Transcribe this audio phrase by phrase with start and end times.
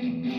[0.00, 0.32] Coming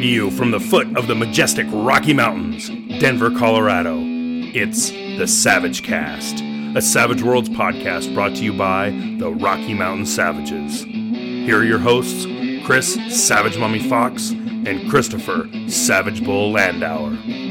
[0.00, 2.68] to you from the foot of the majestic Rocky Mountains,
[2.98, 6.42] Denver, Colorado, it's the Savage Cast,
[6.76, 10.82] a Savage Worlds podcast brought to you by the Rocky Mountain Savages.
[10.82, 12.26] Here are your hosts,
[12.66, 17.41] Chris Savage Mummy Fox and Christopher Savage Bull Landauer.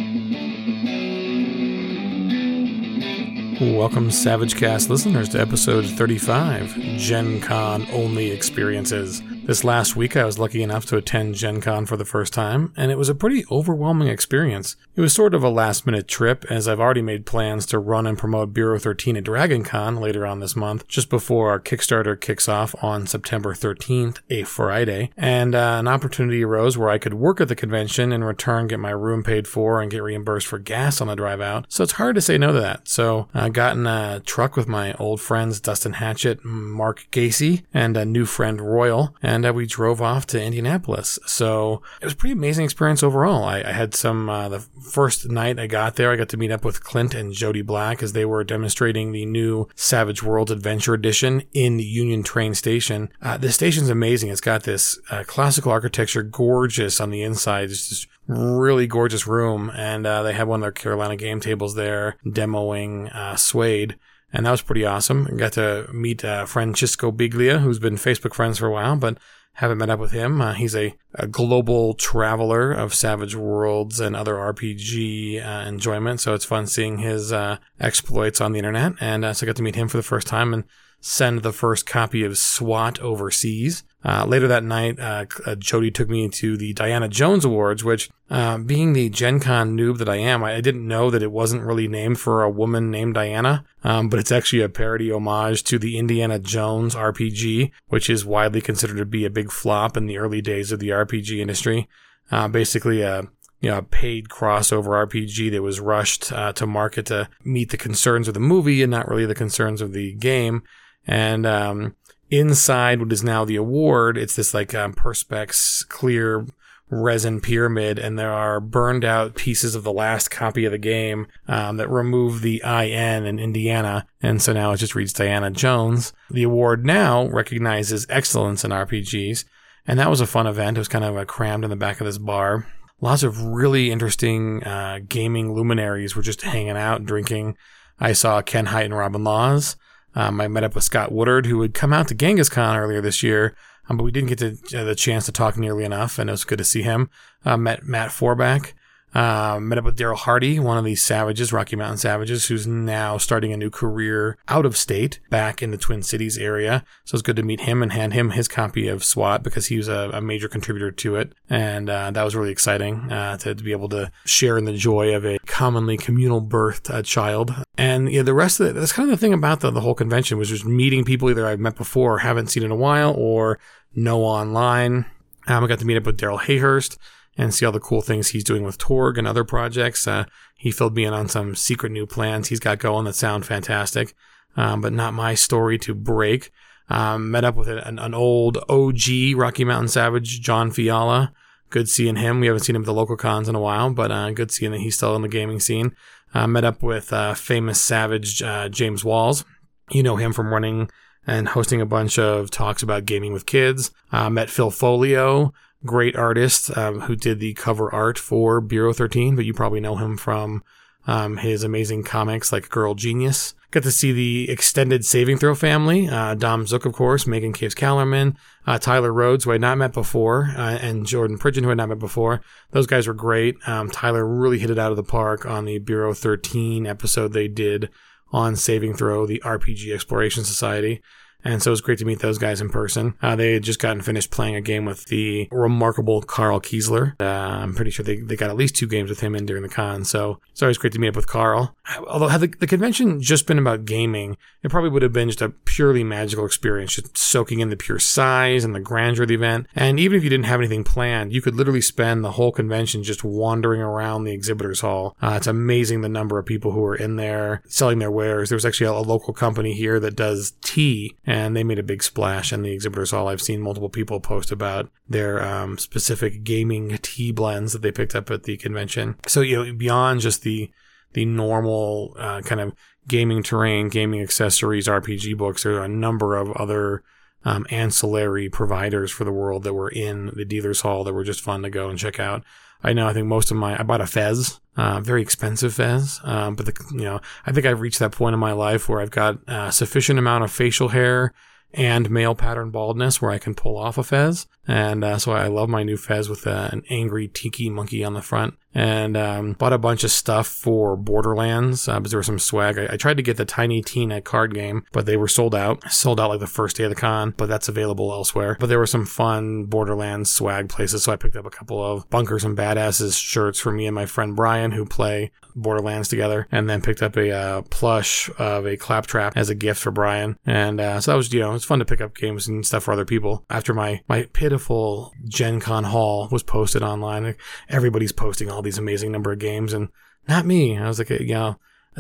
[3.62, 9.22] Welcome, Savage Cast listeners, to episode 35 Gen Con Only Experiences.
[9.44, 12.74] This last week, I was lucky enough to attend Gen Con for the first time,
[12.78, 14.76] and it was a pretty overwhelming experience.
[14.96, 18.06] It was sort of a last minute trip, as I've already made plans to run
[18.06, 22.20] and promote Bureau 13 at Dragon Con later on this month, just before our Kickstarter
[22.20, 25.10] kicks off on September 13th, a Friday.
[25.18, 28.80] And uh, an opportunity arose where I could work at the convention in return get
[28.80, 31.66] my room paid for and get reimbursed for gas on the drive out.
[31.68, 32.88] So it's hard to say no to that.
[32.88, 37.98] So I got in a truck with my old friends Dustin Hatchett, Mark Gacy, and
[37.98, 41.18] a new friend Royal and uh, we drove off to Indianapolis.
[41.26, 43.44] So it was a pretty amazing experience overall.
[43.44, 46.52] I, I had some, uh, the first night I got there, I got to meet
[46.52, 50.94] up with Clint and Jody Black as they were demonstrating the new Savage World Adventure
[50.94, 53.10] Edition in the Union Train Station.
[53.22, 54.30] Uh, the station's amazing.
[54.30, 57.70] It's got this uh, classical architecture, gorgeous on the inside.
[57.70, 59.72] It's just really gorgeous room.
[59.76, 63.98] And uh, they had one of their Carolina game tables there demoing uh, SWADE
[64.34, 65.28] and that was pretty awesome.
[65.32, 69.18] I got to meet uh, Francisco Biglia, who's been Facebook friends for a while, but
[69.54, 70.42] haven't met up with him.
[70.42, 76.34] Uh, he's a, a, global traveler of Savage Worlds and other RPG uh, enjoyment, so
[76.34, 78.94] it's fun seeing his uh, exploits on the internet.
[79.02, 80.64] And uh, so I got to meet him for the first time and
[81.02, 83.84] send the first copy of SWAT overseas.
[84.04, 88.10] Uh, later that night, uh, uh, Jody took me to the Diana Jones Awards, which,
[88.30, 91.64] uh, being the Gen Con noob that I am, I, didn't know that it wasn't
[91.64, 95.78] really named for a woman named Diana, um, but it's actually a parody homage to
[95.78, 100.18] the Indiana Jones RPG, which is widely considered to be a big flop in the
[100.18, 101.88] early days of the RPG industry.
[102.32, 103.28] Uh, basically, a
[103.60, 107.78] you know, a paid crossover RPG that was rushed uh, to market to meet the
[107.78, 110.64] concerns of the movie and not really the concerns of the game.
[111.08, 111.96] And um,
[112.30, 116.46] inside what is now the award, it's this like um, perspex clear
[116.92, 121.26] resin pyramid, and there are burned out pieces of the last copy of the game
[121.48, 126.14] um, that remove the IN in Indiana, and so now it just reads Diana Jones.
[126.30, 129.46] The award now recognizes excellence in RPGs,
[129.88, 130.78] and that was a fun event.
[130.78, 132.68] It was kind of uh, crammed in the back of this bar.
[133.00, 137.58] Lots of really interesting uh, gaming luminaries were just hanging out, drinking.
[138.00, 139.76] I saw Ken Hite and Robin Laws.
[140.16, 143.02] Um, I met up with Scott Woodard, who had come out to Genghis Con earlier
[143.02, 143.56] this year,
[143.90, 146.34] um, but we didn't get to, uh, the chance to talk nearly enough, and it
[146.34, 147.10] was good to see him.
[147.46, 148.74] Uh, met Matt Forbeck,
[149.14, 153.18] uh, met up with Daryl Hardy, one of these savages, Rocky Mountain Savages, who's now
[153.18, 156.86] starting a new career out of state, back in the Twin Cities area.
[157.04, 159.78] So it's good to meet him and hand him his copy of SWAT because he
[159.78, 161.34] was a, a major contributor to it.
[161.50, 164.74] And uh, that was really exciting uh, to, to, be able to share in the
[164.74, 167.54] joy of a commonly communal birthed uh, child.
[167.78, 169.94] And yeah, the rest of it, that's kind of the thing about the, the whole
[169.94, 173.14] convention was just meeting people either I've met before or haven't seen in a while
[173.16, 173.60] or
[173.94, 175.06] know online.
[175.46, 176.98] Um, I got to meet up with Daryl Hayhurst
[177.38, 180.08] and see all the cool things he's doing with Torg and other projects.
[180.08, 183.46] Uh, he filled me in on some secret new plans he's got going that sound
[183.46, 184.16] fantastic,
[184.58, 186.50] um, but not my story to break.
[186.90, 191.34] Um, met up with an, an, old OG Rocky Mountain Savage, John Fiala.
[191.72, 192.42] Good seeing him.
[192.42, 194.74] We haven't seen him at the local cons in a while, but uh, good seeing
[194.74, 195.96] that he's still in the gaming scene.
[196.34, 199.46] Uh, met up with uh, famous Savage uh, James Walls.
[199.90, 200.92] You know him from running
[201.26, 203.92] and hosting a bunch of talks about gaming with kids.
[204.12, 205.54] Uh, met Phil Foglio,
[205.86, 209.96] great artist um, who did the cover art for Bureau 13, but you probably know
[209.96, 210.64] him from
[211.08, 213.54] um, his amazing comics like Girl Genius.
[213.72, 217.74] Got to see the extended Saving Throw family, uh, Dom Zook, of course, Megan Caves
[217.74, 218.36] Callerman,
[218.68, 221.72] uh, Tyler Rhodes, who I had not met before, uh, and Jordan Pridgeon, who I
[221.72, 222.42] had not met before.
[222.72, 223.56] Those guys were great.
[223.66, 227.48] Um, Tyler really hit it out of the park on the Bureau 13 episode they
[227.48, 227.90] did
[228.34, 231.02] on Saving Throw, the RPG Exploration Society.
[231.44, 233.16] And so it was great to meet those guys in person.
[233.22, 237.20] Uh, they had just gotten finished playing a game with the remarkable Carl Kiesler.
[237.20, 239.64] Uh, I'm pretty sure they, they got at least two games with him in during
[239.64, 240.04] the con.
[240.04, 241.76] So it's always great to meet up with Carl.
[242.08, 245.42] Although had the, the convention just been about gaming, it probably would have been just
[245.42, 249.36] a purely magical experience, just soaking in the pure size and the grandeur of the
[249.36, 249.68] event.
[249.76, 253.04] And even if you didn't have anything planned, you could literally spend the whole convention
[253.04, 255.16] just wandering around the exhibitors hall.
[255.22, 258.50] Uh, it's amazing the number of people who are in there selling their wares.
[258.50, 261.84] There was actually a, a local company here that does tea and they made a
[261.84, 263.30] big splash in the exhibitors hall.
[263.30, 268.16] I've seen multiple people post about their um, specific gaming tea blends that they picked
[268.16, 269.16] up at the convention.
[269.28, 270.70] So you know, beyond just the
[271.14, 272.74] the normal uh, kind of
[273.08, 277.02] gaming terrain, gaming accessories, RPG books, there are a number of other
[277.46, 281.42] um, ancillary providers for the world that were in the dealers hall that were just
[281.42, 282.44] fun to go and check out.
[282.84, 283.08] I know.
[283.08, 286.66] I think most of my I bought a Fez, uh, very expensive Fez, um, but
[286.66, 289.40] the you know I think I've reached that point in my life where I've got
[289.48, 291.34] a uh, sufficient amount of facial hair
[291.74, 294.48] and male pattern baldness where I can pull off a fez.
[294.72, 298.14] And uh, so I love my new fez with uh, an angry tiki monkey on
[298.14, 298.56] the front.
[298.74, 302.80] And um, bought a bunch of stuff for Borderlands uh, there was some swag.
[302.80, 305.92] I, I, tried to get the Tiny Tina card game, but they were sold out.
[305.92, 308.56] Sold out like the first day of the con, but that's available elsewhere.
[308.62, 312.10] But there were some fun Borderlands swag places, so I picked up a couple of
[312.10, 316.70] Bunkers and Badasses shirts for me and my friend Brian, who play Borderlands together, and
[316.70, 320.38] then picked up a uh, plush of a Claptrap as a gift for Brian.
[320.46, 322.84] And uh, so that was, you know, it's fun to pick up games and stuff
[322.84, 323.46] for other people.
[323.50, 324.28] After my my
[324.62, 327.36] pitiful Gen Con haul was posted online,
[327.70, 329.90] everybody's posting all these amazing number of games, and
[330.28, 330.78] not me.
[330.78, 331.58] I was like, you know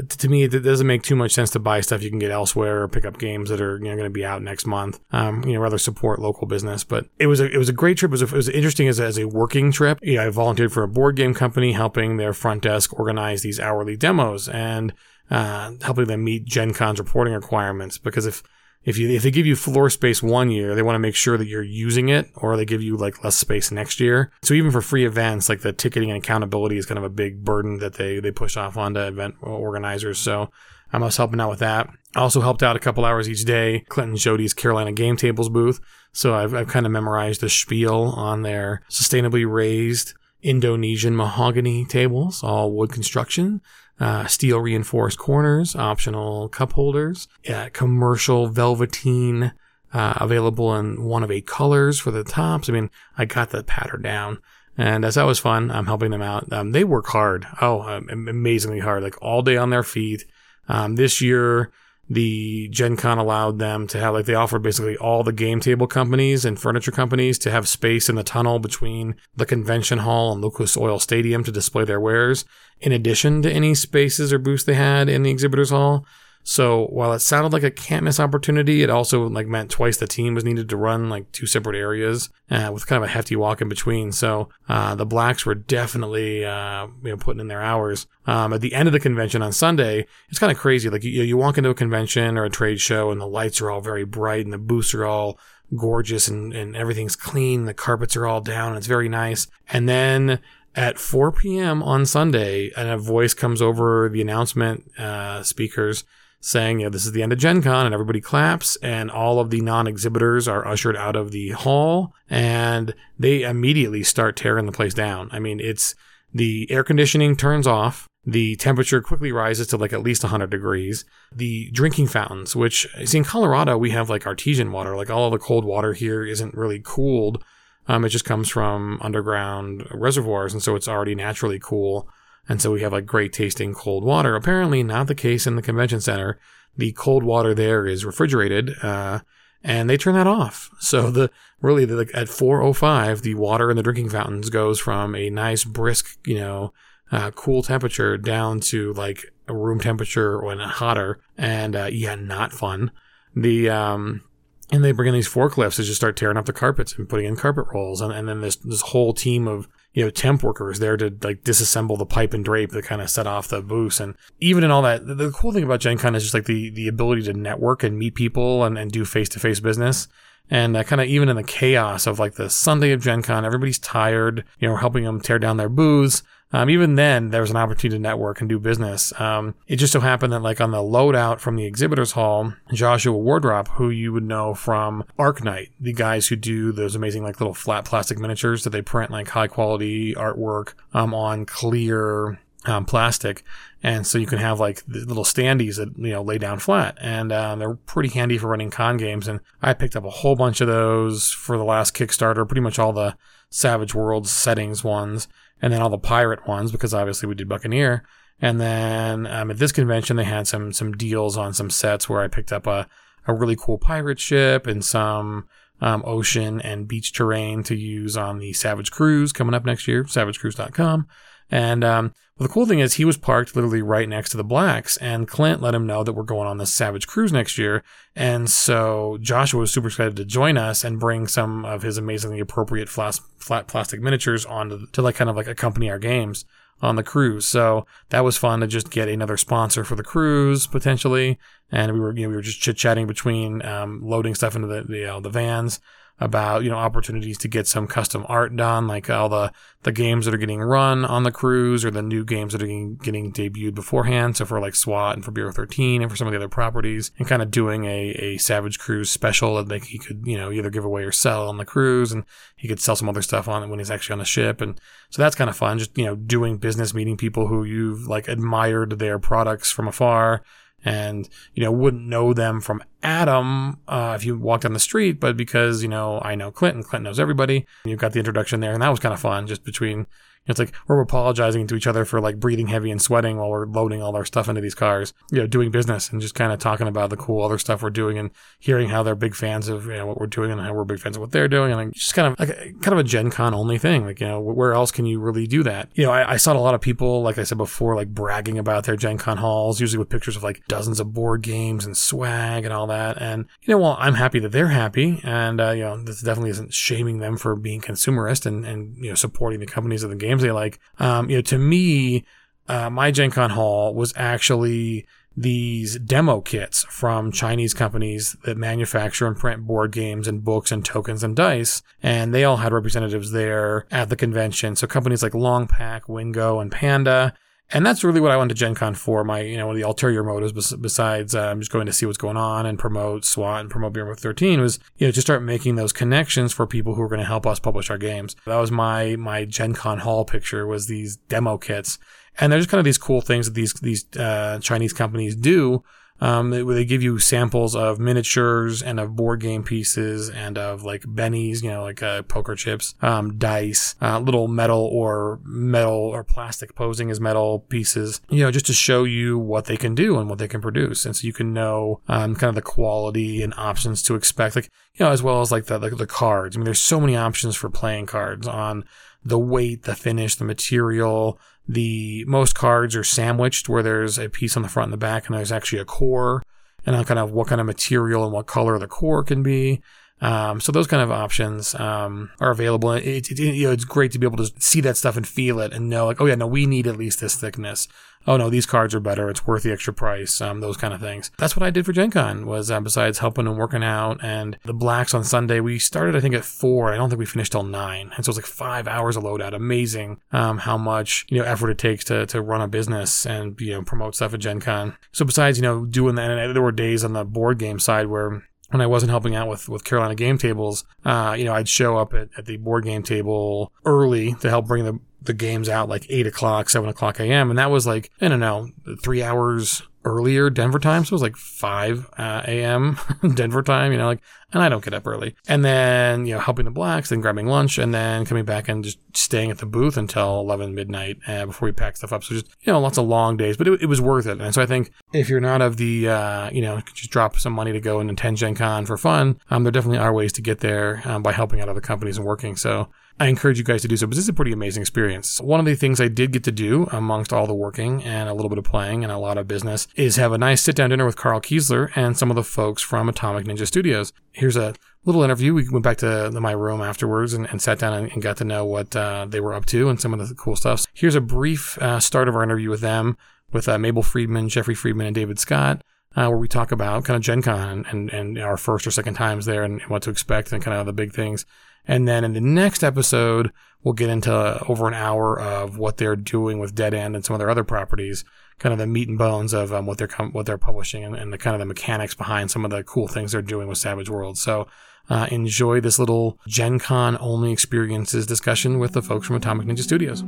[0.07, 2.81] to me, it doesn't make too much sense to buy stuff you can get elsewhere
[2.81, 5.01] or pick up games that are you know going to be out next month.
[5.11, 6.85] Um, you know, rather support local business.
[6.85, 8.09] But it was a it was a great trip.
[8.09, 9.99] It was, a, it was interesting as a, as a working trip.
[10.01, 13.97] Yeah, I volunteered for a board game company, helping their front desk organize these hourly
[13.97, 14.93] demos and
[15.29, 17.97] uh, helping them meet Gen Con's reporting requirements.
[17.97, 18.43] Because if
[18.83, 21.37] if you if they give you floor space one year, they want to make sure
[21.37, 24.31] that you're using it, or they give you like less space next year.
[24.41, 27.43] So even for free events, like the ticketing and accountability is kind of a big
[27.43, 30.19] burden that they they push off onto event organizers.
[30.19, 30.49] So
[30.93, 31.89] I was helping out with that.
[32.15, 35.79] I also helped out a couple hours each day, Clinton Jody's Carolina Game Tables booth.
[36.11, 42.43] So I've, I've kind of memorized the spiel on their sustainably raised Indonesian mahogany tables,
[42.43, 43.61] all wood construction
[44.01, 49.53] uh, steel reinforced corners, optional cup holders, uh, commercial velveteen
[49.93, 52.67] uh, available in one of eight colors for the tops.
[52.67, 54.39] I mean, I got the pattern down.
[54.77, 56.51] And as that was fun, I'm helping them out.
[56.51, 57.45] Um, they work hard.
[57.61, 60.25] Oh, um, amazingly hard, like all day on their feet.
[60.67, 61.71] Um, this year,
[62.11, 65.87] the Gen Con allowed them to have, like, they offered basically all the game table
[65.87, 70.41] companies and furniture companies to have space in the tunnel between the convention hall and
[70.41, 72.43] Lucas Oil Stadium to display their wares,
[72.81, 76.05] in addition to any spaces or booths they had in the exhibitors hall.
[76.43, 80.07] So while it sounded like a can't miss opportunity, it also like meant twice the
[80.07, 83.35] team was needed to run like two separate areas uh, with kind of a hefty
[83.35, 84.11] walk in between.
[84.11, 88.07] So uh, the blacks were definitely uh, you know putting in their hours.
[88.25, 90.89] Um, at the end of the convention on Sunday, it's kind of crazy.
[90.89, 93.69] Like you, you walk into a convention or a trade show, and the lights are
[93.69, 95.39] all very bright, and the booths are all
[95.77, 97.65] gorgeous, and, and everything's clean.
[97.65, 98.69] The carpets are all down.
[98.69, 99.47] And it's very nice.
[99.69, 100.39] And then
[100.75, 101.83] at 4 p.m.
[101.83, 106.03] on Sunday, and a voice comes over the announcement uh, speakers
[106.41, 109.39] saying, you know, this is the end of Gen Con and everybody claps and all
[109.39, 114.71] of the non-exhibitors are ushered out of the hall and they immediately start tearing the
[114.71, 115.29] place down.
[115.31, 115.93] I mean, it's
[116.33, 118.07] the air conditioning turns off.
[118.25, 121.05] The temperature quickly rises to like at least 100 degrees.
[121.31, 124.95] The drinking fountains, which see in Colorado, we have like artesian water.
[124.95, 127.43] Like all of the cold water here isn't really cooled.
[127.87, 130.53] Um, it just comes from underground reservoirs.
[130.53, 132.07] And so it's already naturally cool.
[132.49, 134.35] And so we have like great tasting cold water.
[134.35, 136.39] Apparently, not the case in the convention center.
[136.77, 139.19] The cold water there is refrigerated, uh,
[139.63, 140.69] and they turn that off.
[140.79, 141.29] So the
[141.61, 146.17] really the, at 4:05, the water in the drinking fountains goes from a nice brisk,
[146.25, 146.73] you know,
[147.11, 152.53] uh, cool temperature down to like a room temperature or hotter, and uh, yeah, not
[152.53, 152.91] fun.
[153.35, 154.23] The um,
[154.71, 157.25] and they bring in these forklifts to just start tearing up the carpets and putting
[157.25, 160.79] in carpet rolls, and, and then this this whole team of you know, temp workers
[160.79, 163.99] there to like disassemble the pipe and drape that kind of set off the boost.
[163.99, 166.45] And even in all that, the, the cool thing about Gen Con is just like
[166.45, 170.07] the, the ability to network and meet people and, and do face to face business.
[170.49, 173.45] And uh, kind of even in the chaos of like the Sunday of Gen Con,
[173.45, 176.23] everybody's tired, you know, helping them tear down their booths.
[176.53, 179.13] Um, even then, there was an opportunity to network and do business.
[179.19, 183.17] Um, it just so happened that, like, on the loadout from the exhibitors hall, Joshua
[183.17, 187.53] Wardrop, who you would know from ArcKnight, the guys who do those amazing, like, little
[187.53, 193.43] flat plastic miniatures that they print, like, high quality artwork um, on clear um, plastic,
[193.81, 197.31] and so you can have like little standees that you know lay down flat, and
[197.31, 199.27] um, they're pretty handy for running con games.
[199.27, 202.77] And I picked up a whole bunch of those for the last Kickstarter, pretty much
[202.77, 203.17] all the
[203.49, 205.27] Savage Worlds settings ones,
[205.61, 208.03] and then all the pirate ones because obviously we did Buccaneer.
[208.41, 212.21] And then um, at this convention, they had some some deals on some sets where
[212.21, 212.87] I picked up a,
[213.27, 215.47] a really cool pirate ship and some
[215.79, 220.03] um, ocean and beach terrain to use on the Savage Cruise coming up next year,
[220.03, 221.07] savagecruise.com.
[221.51, 224.43] And um, well, the cool thing is he was parked literally right next to the
[224.43, 227.83] blacks, and Clint let him know that we're going on this Savage Cruise next year.
[228.15, 232.39] And so Joshua was super excited to join us and bring some of his amazingly
[232.39, 236.45] appropriate flat, flat plastic miniatures on to like kind of like accompany our games
[236.81, 237.45] on the cruise.
[237.45, 241.37] So that was fun to just get another sponsor for the cruise potentially.
[241.71, 244.67] And we were, you know, we were just chit chatting between um, loading stuff into
[244.67, 245.79] the, the, you know, the vans
[246.21, 249.51] about you know opportunities to get some custom art done, like all the
[249.81, 252.67] the games that are getting run on the cruise or the new games that are
[252.67, 254.37] getting, getting debuted beforehand.
[254.37, 257.11] So for like SWAT and for Bureau 13 and for some of the other properties,
[257.17, 260.51] and kind of doing a, a Savage Cruise special that like he could you know
[260.51, 262.23] either give away or sell on the cruise, and
[262.55, 264.79] he could sell some other stuff on it when he's actually on the ship, and
[265.09, 265.79] so that's kind of fun.
[265.79, 270.43] Just you know doing business, meeting people who you've like admired their products from afar
[270.83, 275.19] and you know wouldn't know them from Adam uh, if you walked on the street,
[275.19, 277.65] but because you know I know Clinton, Clinton knows everybody.
[277.85, 280.07] You've got the introduction there, and that was kind of fun, just between
[280.47, 283.67] it's like we're apologizing to each other for like breathing heavy and sweating while we're
[283.67, 286.59] loading all our stuff into these cars, you know, doing business and just kind of
[286.59, 289.85] talking about the cool other stuff we're doing and hearing how they're big fans of
[289.85, 291.93] you know what we're doing and how we're big fans of what they're doing and
[291.93, 294.05] just kind of like kind of a Gen Con only thing.
[294.05, 295.89] Like you know, where else can you really do that?
[295.93, 298.57] You know, I, I saw a lot of people, like I said before, like bragging
[298.57, 301.95] about their Gen Con hauls, usually with pictures of like dozens of board games and
[301.95, 303.21] swag and all that.
[303.21, 306.51] And you know, well, I'm happy that they're happy, and uh, you know, this definitely
[306.51, 310.15] isn't shaming them for being consumerist and and you know supporting the companies of the
[310.31, 310.79] games they like.
[310.99, 312.25] Um, you know, to me,
[312.67, 319.27] uh, my Gen Con haul was actually these demo kits from Chinese companies that manufacture
[319.27, 321.81] and print board games and books and tokens and dice.
[322.03, 324.75] And they all had representatives there at the convention.
[324.75, 327.33] So companies like Longpack, Wingo, and Panda
[327.73, 329.23] and that's really what I went to Gen Con for.
[329.23, 332.17] My, you know, one of the ulterior motives besides um, just going to see what's
[332.17, 335.75] going on and promote SWAT and promote Bureau 13 was, you know, just start making
[335.75, 338.35] those connections for people who are going to help us publish our games.
[338.45, 341.97] That was my, my Gen Con haul picture was these demo kits.
[342.39, 345.83] And they're just kind of these cool things that these, these, uh, Chinese companies do
[346.21, 350.83] um, where they give you samples of miniatures and of board game pieces and of
[350.83, 355.91] like bennies, you know, like uh, poker chips, um, dice, uh, little metal or metal
[355.91, 359.95] or plastic posing as metal pieces, you know, just to show you what they can
[359.95, 361.05] do and what they can produce.
[361.05, 364.69] And so you can know um, kind of the quality and options to expect, like,
[364.93, 366.55] you know, as well as like the, the, the cards.
[366.55, 368.85] I mean, there's so many options for playing cards on
[369.23, 374.57] the weight, the finish, the material, the most cards are sandwiched where there's a piece
[374.57, 376.41] on the front and the back and there's actually a core
[376.85, 379.81] and on kind of what kind of material and what color the core can be.
[380.21, 382.91] Um, so those kind of options um, are available.
[382.91, 385.59] It, it, you know, it's great to be able to see that stuff and feel
[385.59, 387.87] it and know like, oh yeah, no, we need at least this thickness.
[388.27, 389.29] Oh no, these cards are better.
[389.29, 390.41] It's worth the extra price.
[390.41, 391.31] Um, those kind of things.
[391.37, 394.57] That's what I did for Gen Con was uh, besides helping and working out and
[394.63, 395.59] the blacks on Sunday.
[395.59, 396.93] We started I think at four.
[396.93, 399.23] I don't think we finished till nine, and so it was like five hours of
[399.23, 399.53] loadout.
[399.53, 403.59] Amazing um, how much you know effort it takes to to run a business and
[403.59, 404.95] you know promote stuff at Gen Con.
[405.11, 408.07] So besides you know doing that, and there were days on the board game side
[408.07, 411.69] where when I wasn't helping out with, with Carolina game tables, uh, you know, I'd
[411.69, 415.69] show up at, at the board game table early to help bring the, the games
[415.69, 417.49] out like eight o'clock, seven o'clock a.m.
[417.49, 418.69] And that was like, I don't know,
[419.03, 421.05] three hours earlier Denver time.
[421.05, 422.97] So it was like 5 uh, a.m.
[423.35, 424.21] Denver time, you know, like,
[424.53, 425.35] and I don't get up early.
[425.47, 428.83] And then, you know, helping the blacks, then grabbing lunch, and then coming back and
[428.83, 432.23] just staying at the booth until 11 midnight uh, before we pack stuff up.
[432.23, 434.41] So just, you know, lots of long days, but it, it was worth it.
[434.41, 437.53] And so I think if you're not of the, uh, you know, just drop some
[437.53, 440.41] money to go and attend Gen Con for fun, um, there definitely are ways to
[440.41, 442.57] get there um, by helping out other companies and working.
[442.57, 442.89] So
[443.19, 445.39] I encourage you guys to do so, but this is a pretty amazing experience.
[445.41, 448.33] One of the things I did get to do amongst all the working and a
[448.33, 450.89] little bit of playing and a lot of business is have a nice sit down
[450.89, 454.11] dinner with Carl Kiesler and some of the folks from Atomic Ninja Studios.
[454.31, 454.73] Here's a
[455.05, 455.53] little interview.
[455.53, 458.45] We went back to my room afterwards and, and sat down and, and, got to
[458.45, 460.85] know what uh, they were up to and some of the cool stuff.
[460.93, 463.17] Here's a brief uh, start of our interview with them,
[463.51, 465.83] with uh, Mabel Friedman, Jeffrey Friedman, and David Scott.
[466.13, 469.13] Uh, where we talk about kind of Gen Con and, and our first or second
[469.13, 471.45] times there and what to expect and kind of the big things.
[471.87, 473.51] And then in the next episode,
[473.83, 474.31] we'll get into
[474.67, 477.63] over an hour of what they're doing with Dead End and some of their other
[477.63, 478.23] properties,
[478.59, 481.15] kind of the meat and bones of um, what they're com- what they're publishing and,
[481.15, 483.77] and, the kind of the mechanics behind some of the cool things they're doing with
[483.77, 484.37] Savage World.
[484.37, 484.67] So
[485.09, 489.81] uh, enjoy this little Gen Con only experiences discussion with the folks from Atomic Ninja
[489.81, 490.23] Studios.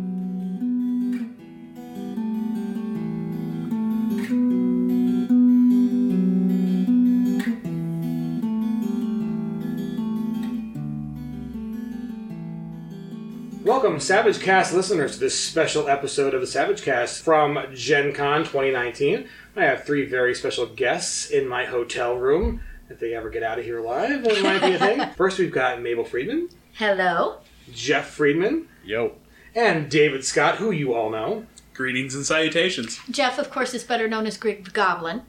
[13.64, 18.40] Welcome, Savage Cast listeners, to this special episode of the Savage Cast from Gen Con
[18.42, 19.28] 2019.
[19.56, 22.62] I have three very special guests in my hotel room.
[22.90, 25.10] If they ever get out of here alive, that might be a thing.
[25.16, 26.50] First, we've got Mabel Friedman.
[26.74, 27.38] Hello.
[27.72, 28.68] Jeff Friedman.
[28.84, 29.14] Yo.
[29.56, 31.46] and David Scott, who you all know.
[31.74, 33.00] Greetings and salutations.
[33.10, 35.22] Jeff, of course, is better known as Greg the Goblin.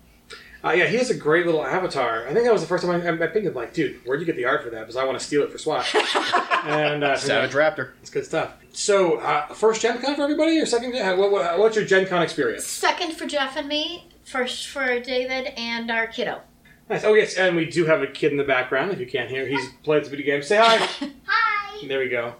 [0.64, 2.26] Uh, yeah, he has a great little avatar.
[2.26, 4.21] I think that was the first time I, I, I think of like, dude, where'd
[4.21, 4.80] you get the art for that?
[4.80, 5.87] Because I want to steal it for SWAT.
[6.64, 7.90] and uh, Savage Raptor.
[8.00, 8.54] It's good stuff.
[8.73, 10.92] So, uh, first Gen Con for everybody, or second?
[10.92, 11.18] Gen?
[11.18, 12.66] What, what, what's your Gen Con experience?
[12.66, 16.40] Second for Jeff and me, first for David and our kiddo.
[16.88, 17.04] Nice.
[17.04, 18.90] Oh yes, and we do have a kid in the background.
[18.90, 20.42] If you can't hear, he's played the video game.
[20.42, 20.76] Say hi.
[21.26, 21.87] Hi.
[21.87, 22.35] there we go.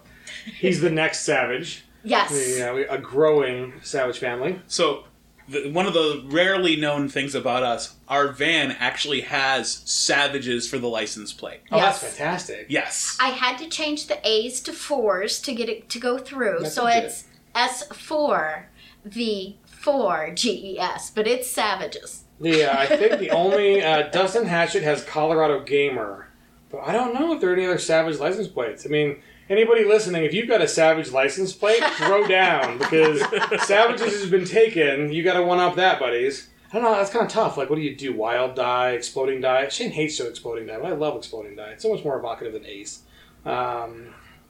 [0.59, 1.83] He's the next Savage.
[2.03, 2.57] Yes.
[2.57, 4.61] Yeah, we, a growing Savage family.
[4.67, 5.05] So,
[5.47, 10.77] the, one of the rarely known things about us, our van actually has savages for
[10.79, 11.61] the license plate.
[11.71, 12.01] Oh, Yes.
[12.01, 12.65] that's fantastic.
[12.69, 13.17] Yes.
[13.21, 16.59] I had to change the A's to fours to get it to go through.
[16.61, 17.03] That's so legit.
[17.05, 17.23] it's
[17.53, 18.63] S4
[19.07, 22.23] V4 GES, but it's Savages.
[22.39, 26.27] The uh, I think the only uh, Dustin Hatchet has Colorado Gamer,
[26.71, 28.85] but I don't know if there are any other Savage license plates.
[28.85, 29.17] I mean,
[29.49, 33.21] anybody listening, if you've got a Savage license plate, throw down because
[33.65, 35.11] Savages has been taken.
[35.11, 36.49] You got to one up that, buddies.
[36.71, 36.95] I don't know.
[36.95, 37.55] That's kind of tough.
[37.57, 38.13] Like, what do you do?
[38.13, 39.67] Wild die, exploding die.
[39.69, 41.69] Shane hates so exploding die, but I love exploding die.
[41.69, 43.03] It's so much more evocative than Ace.
[43.45, 44.07] Um,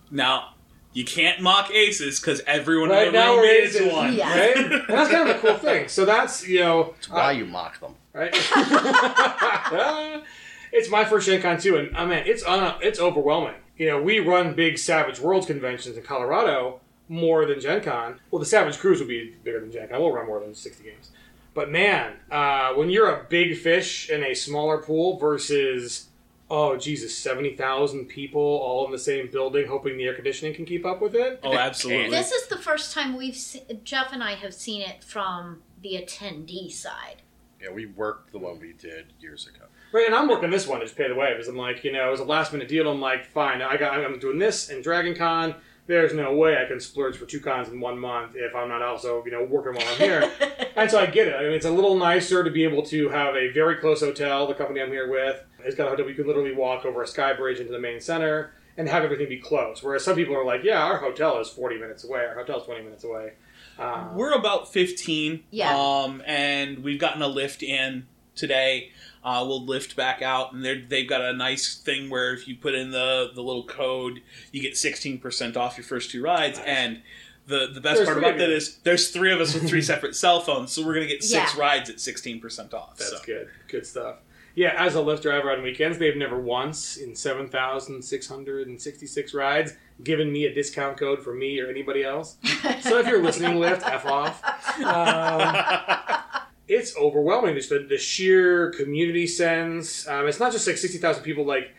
[0.09, 0.53] Now,
[0.93, 3.93] you can't mock aces because everyone Right in the now room we're is aces.
[3.93, 4.13] one.
[4.15, 4.29] Yeah.
[4.39, 4.55] right?
[4.71, 5.87] And that's kind of a cool thing.
[5.89, 7.95] So that's you know That's why you mock them.
[8.13, 8.31] right?
[10.71, 13.55] it's my first Gen Con too, and I mean it's uh, it's overwhelming.
[13.77, 16.79] You know, we run big Savage Worlds conventions in Colorado
[17.09, 18.19] more than Gen Con.
[18.31, 19.99] Well, the Savage Cruise will be bigger than Gen Con.
[19.99, 21.11] We'll run more than sixty games.
[21.53, 26.07] But man, uh, when you're a big fish in a smaller pool versus
[26.49, 30.65] oh Jesus, seventy thousand people all in the same building, hoping the air conditioning can
[30.65, 31.39] keep up with it.
[31.43, 32.09] Oh, absolutely.
[32.09, 35.93] This is the first time we've se- Jeff and I have seen it from the
[35.93, 37.21] attendee side.
[37.61, 39.65] Yeah, we worked the one we did years ago.
[39.91, 41.91] Right, and I'm working this one to just pay the way because I'm like, you
[41.91, 42.89] know, it was a last minute deal.
[42.89, 45.55] I'm like, fine, I got, I'm doing this and Dragon Con.
[45.87, 48.81] There's no way I can splurge for two cons in one month if I'm not
[48.81, 50.31] also, you know, working while I'm here.
[50.75, 51.35] and so I get it.
[51.35, 54.47] I mean, it's a little nicer to be able to have a very close hotel.
[54.47, 56.05] The company I'm here with has got a hotel.
[56.05, 59.29] We could literally walk over a sky bridge into the main center and have everything
[59.29, 59.83] be close.
[59.83, 62.25] Whereas some people are like, yeah, our hotel is 40 minutes away.
[62.25, 63.33] Our hotel's 20 minutes away.
[63.77, 65.43] Um, We're about 15.
[65.51, 65.75] Yeah.
[65.77, 68.91] Um, and we've gotten a lift in today.
[69.25, 72.55] Uh, we'll lift back out, and they're, they've got a nice thing where if you
[72.55, 76.59] put in the, the little code, you get 16% off your first two rides.
[76.59, 76.67] Nice.
[76.67, 77.01] And
[77.47, 78.55] the, the best There's part about of that you.
[78.55, 81.23] is there's three of us with three separate cell phones, so we're going to get
[81.23, 81.61] six Yeah.
[81.61, 82.97] rides at 16% off.
[82.97, 83.17] That's so.
[83.25, 83.49] good.
[83.67, 84.17] Good stuff.
[84.53, 90.45] Yeah, as a Lyft driver on weekends, they've never once in 7,666 rides given me
[90.45, 92.37] a discount code for me or anybody else.
[92.81, 94.43] So if you're listening, Lyft, F off.
[94.85, 96.34] Um,
[96.67, 97.55] it's overwhelming.
[97.55, 100.07] Just the, the sheer community sense.
[100.07, 101.45] Um, it's not just like 60,000 people.
[101.45, 101.71] Like,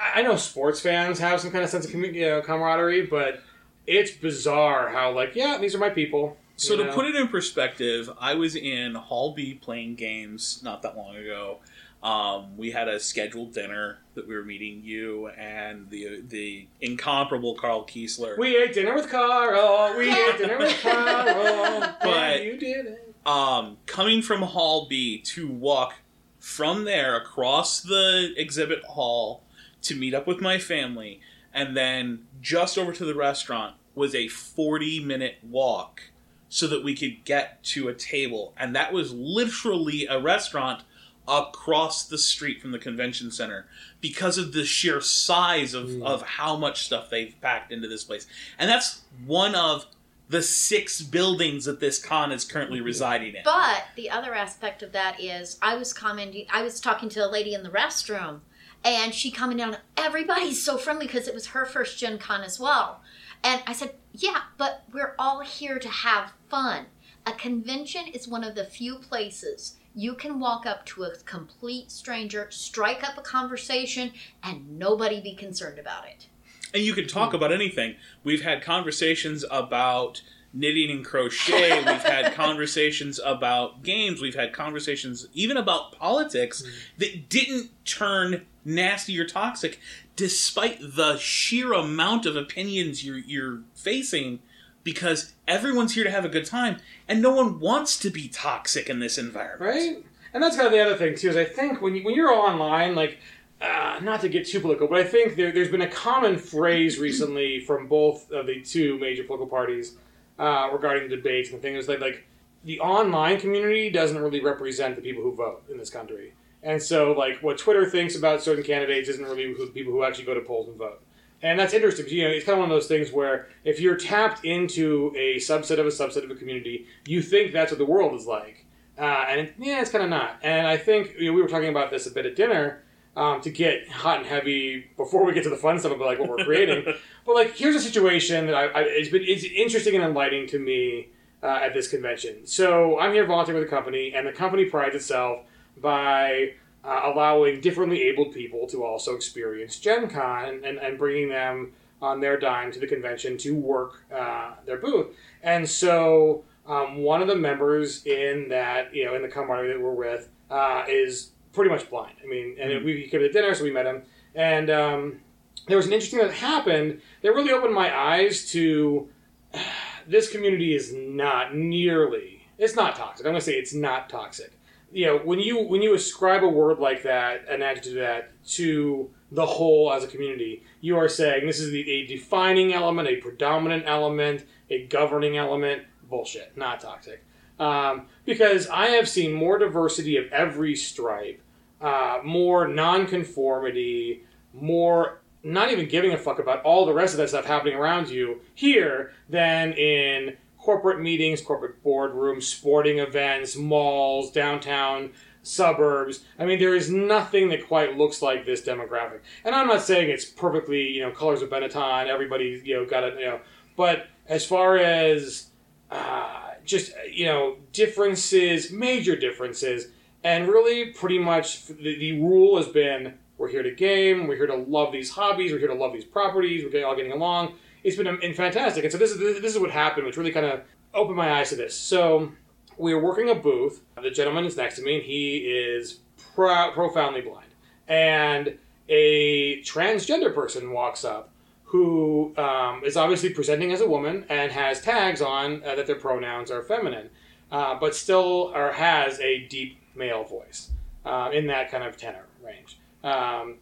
[0.00, 3.06] I I know sports fans have some kind of sense of commu- you know, camaraderie,
[3.06, 3.42] but
[3.86, 6.36] it's bizarre how, like, yeah, these are my people.
[6.56, 6.94] So to know?
[6.94, 11.58] put it in perspective, I was in Hall B playing games not that long ago.
[12.02, 17.54] Um, we had a scheduled dinner that we were meeting you and the the incomparable
[17.56, 18.38] Carl Kiesler.
[18.38, 19.96] We ate dinner with Carl.
[19.96, 21.94] We ate dinner with Carl.
[22.02, 23.07] But- and you did it.
[23.26, 25.94] Um, coming from Hall B to walk
[26.38, 29.42] from there across the exhibit hall
[29.82, 31.20] to meet up with my family,
[31.52, 36.02] and then just over to the restaurant was a 40 minute walk
[36.48, 38.54] so that we could get to a table.
[38.56, 40.82] And that was literally a restaurant
[41.26, 43.66] across the street from the convention center
[44.00, 48.26] because of the sheer size of, of how much stuff they've packed into this place.
[48.58, 49.86] And that's one of
[50.28, 53.42] the six buildings that this con is currently residing in.
[53.44, 57.30] But the other aspect of that is, I was commenting, I was talking to a
[57.30, 58.40] lady in the restroom,
[58.84, 62.60] and she commented on everybody's so friendly because it was her first Gen Con as
[62.60, 63.00] well.
[63.42, 66.86] And I said, yeah, but we're all here to have fun.
[67.24, 71.90] A convention is one of the few places you can walk up to a complete
[71.90, 74.12] stranger, strike up a conversation,
[74.42, 76.28] and nobody be concerned about it.
[76.74, 77.96] And you can talk about anything.
[78.24, 81.78] We've had conversations about knitting and crochet.
[81.86, 84.20] We've had conversations about games.
[84.20, 86.98] We've had conversations even about politics mm-hmm.
[86.98, 89.78] that didn't turn nasty or toxic,
[90.16, 94.40] despite the sheer amount of opinions you're, you're facing.
[94.84, 98.88] Because everyone's here to have a good time, and no one wants to be toxic
[98.88, 99.60] in this environment.
[99.60, 100.04] Right?
[100.32, 102.32] And that's kind of the other thing, too, is I think when, you, when you're
[102.32, 103.18] online, like,
[103.60, 106.98] uh, not to get too political, but I think there, there's been a common phrase
[106.98, 109.96] recently from both of the two major political parties
[110.38, 112.24] uh, regarding the debates and things like, like,
[112.64, 116.34] the online community doesn't really represent the people who vote in this country.
[116.62, 120.24] And so, like, what Twitter thinks about certain candidates isn't really who, people who actually
[120.24, 121.00] go to polls and vote.
[121.40, 122.04] And that's interesting.
[122.04, 125.12] 'cause, You know, it's kind of one of those things where if you're tapped into
[125.16, 128.26] a subset of a subset of a community, you think that's what the world is
[128.26, 128.64] like,
[128.98, 130.40] uh, and yeah, it's kind of not.
[130.42, 132.82] And I think you know, we were talking about this a bit at dinner
[133.18, 136.20] um, to get hot and heavy before we get to the fun stuff about like
[136.20, 136.84] what we're creating.
[137.26, 140.58] but like, here's a situation that I, I it's been it's interesting and enlightening to
[140.60, 141.08] me
[141.42, 142.46] uh, at this convention.
[142.46, 145.40] So I'm here volunteering with the company, and the company prides itself
[145.76, 146.52] by
[146.84, 151.72] uh, allowing differently abled people to also experience Gen Con and, and, and bringing them
[152.00, 155.08] on their dime to the convention to work uh, their booth.
[155.42, 159.80] And so um, one of the members in that, you know, in the camaraderie that
[159.80, 162.16] we're with uh, is pretty much blind.
[162.22, 164.02] I mean, and we came to dinner, so we met him.
[164.34, 165.20] And um,
[165.66, 169.08] there was an interesting thing that happened that really opened my eyes to
[170.06, 173.26] this community is not nearly, it's not toxic.
[173.26, 174.58] I'm going to say it's not toxic
[174.92, 178.44] you know when you when you ascribe a word like that an adjective to that
[178.46, 183.08] to the whole as a community you are saying this is the, a defining element
[183.08, 187.22] a predominant element a governing element bullshit not toxic
[187.58, 191.42] um, because i have seen more diversity of every stripe
[191.80, 197.28] uh, more nonconformity more not even giving a fuck about all the rest of that
[197.28, 205.10] stuff happening around you here than in corporate meetings, corporate boardrooms, sporting events, malls, downtown
[205.42, 206.24] suburbs.
[206.38, 209.20] I mean, there is nothing that quite looks like this demographic.
[209.44, 213.04] And I'm not saying it's perfectly, you know, colors of Benetton, everybody, you know, got
[213.04, 213.40] it, you know,
[213.76, 215.46] but as far as
[215.90, 219.86] uh, just, you know, differences, major differences,
[220.24, 224.48] and really pretty much the, the rule has been we're here to game, we're here
[224.48, 227.54] to love these hobbies, we're here to love these properties, we're all getting along
[227.84, 228.84] it's been fantastic.
[228.84, 230.62] And so this is this is what happened, which really kind of
[230.94, 231.74] opened my eyes to this.
[231.74, 232.32] So
[232.76, 233.82] we were working a booth.
[234.00, 236.00] The gentleman is next to me, and he is
[236.34, 237.48] pro- profoundly blind.
[237.86, 241.30] And a transgender person walks up
[241.64, 245.96] who um, is obviously presenting as a woman and has tags on uh, that their
[245.96, 247.10] pronouns are feminine,
[247.52, 250.70] uh, but still or has a deep male voice
[251.04, 252.78] uh, in that kind of tenor range.
[253.04, 253.56] Um,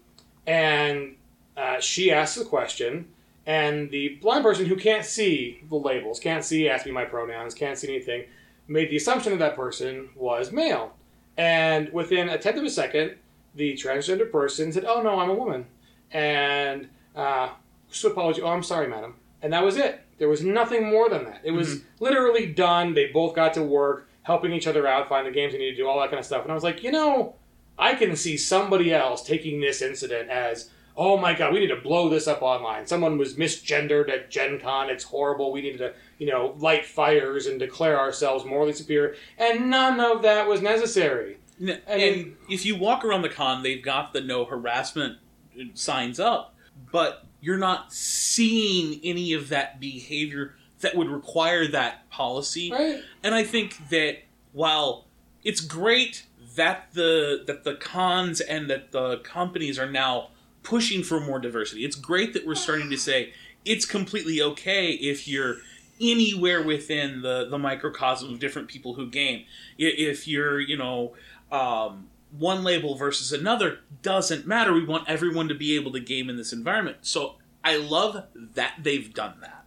[0.47, 1.17] and
[1.57, 3.09] uh, she asks the question
[3.47, 7.55] and the blind person who can't see the labels, can't see ask me my pronouns,
[7.55, 8.25] can't see anything,
[8.67, 10.95] made the assumption that that person was male.
[11.37, 13.17] And within a tenth of a second,
[13.55, 15.67] the transgender person said, "Oh no, I'm a woman,"
[16.11, 17.51] and uh,
[17.89, 18.43] so apology.
[18.43, 19.15] Oh, I'm sorry, madam.
[19.43, 20.01] And that was it.
[20.19, 21.43] There was nothing more than that.
[21.45, 22.95] It was literally done.
[22.95, 25.77] They both got to work, helping each other out, find the games they need to
[25.77, 26.43] do, all that kind of stuff.
[26.43, 27.37] And I was like, you know,
[27.79, 31.77] I can see somebody else taking this incident as oh my god, we need to
[31.77, 32.87] blow this up online.
[32.87, 34.89] Someone was misgendered at Gen Con.
[34.89, 35.53] It's horrible.
[35.53, 39.15] We needed to, you know, light fires and declare ourselves morally superior.
[39.37, 41.37] And none of that was necessary.
[41.61, 45.19] And mean- if you walk around the con, they've got the no harassment
[45.59, 46.55] uh, signs up,
[46.91, 52.71] but you're not seeing any of that behavior that would require that policy.
[52.71, 53.03] Right?
[53.23, 54.19] And I think that
[54.53, 55.07] while
[55.45, 60.31] it's great that the that the cons and that the companies are now
[60.63, 63.33] pushing for more diversity, it's great that we're starting to say
[63.65, 65.57] it's completely okay if you're
[66.01, 69.45] anywhere within the the microcosm of different people who game.
[69.79, 71.15] If you're, you know,
[71.51, 74.73] um, one label versus another doesn't matter.
[74.73, 76.99] We want everyone to be able to game in this environment.
[77.03, 79.66] So I love that they've done that.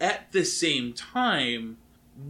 [0.00, 1.76] At the same time,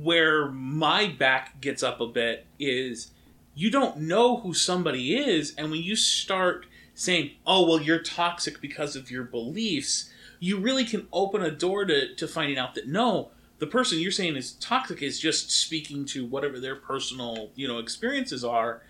[0.02, 3.12] where my back gets up a bit is
[3.54, 8.60] you don't know who somebody is, and when you start saying, "Oh, well, you're toxic
[8.60, 12.88] because of your beliefs," you really can open a door to, to finding out that
[12.88, 17.68] no, the person you're saying is toxic is just speaking to whatever their personal, you
[17.68, 18.82] know, experiences are,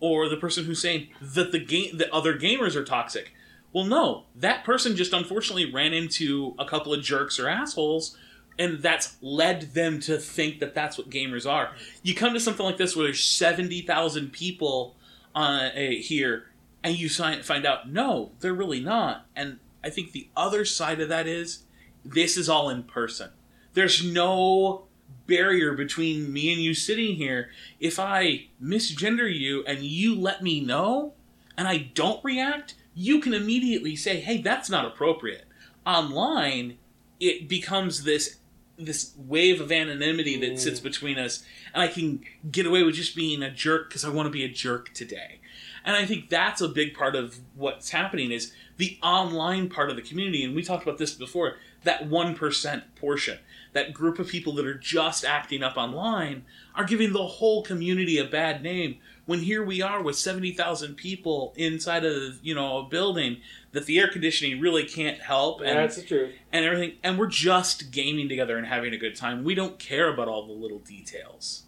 [0.00, 3.32] or the person who's saying that the game that other gamers are toxic.
[3.74, 8.16] Well, no, that person just unfortunately ran into a couple of jerks or assholes,
[8.56, 11.72] and that's led them to think that that's what gamers are.
[12.04, 14.94] You come to something like this where there's seventy thousand people
[15.34, 16.46] uh, eh, here,
[16.84, 19.26] and you find out no, they're really not.
[19.34, 21.64] And I think the other side of that is
[22.04, 23.30] this is all in person.
[23.72, 24.84] There's no
[25.26, 27.50] barrier between me and you sitting here.
[27.80, 31.14] If I misgender you and you let me know,
[31.56, 35.46] and I don't react, you can immediately say, "Hey, that's not appropriate."
[35.86, 36.78] Online,
[37.20, 38.38] it becomes this
[38.76, 40.58] this wave of anonymity that mm.
[40.58, 44.08] sits between us, and I can get away with just being a jerk because I
[44.08, 45.40] want to be a jerk today.
[45.84, 49.96] And I think that's a big part of what's happening is the online part of
[49.96, 51.56] the community, and we talked about this before.
[51.84, 53.38] That one percent portion,
[53.74, 58.18] that group of people that are just acting up online, are giving the whole community
[58.18, 62.82] a bad name when here we are with 70,000 people inside of, you know, a
[62.84, 63.38] building
[63.72, 66.34] that the air conditioning really can't help and, That's the truth.
[66.52, 66.98] and everything.
[67.02, 69.44] And we're just gaming together and having a good time.
[69.44, 71.64] We don't care about all the little details.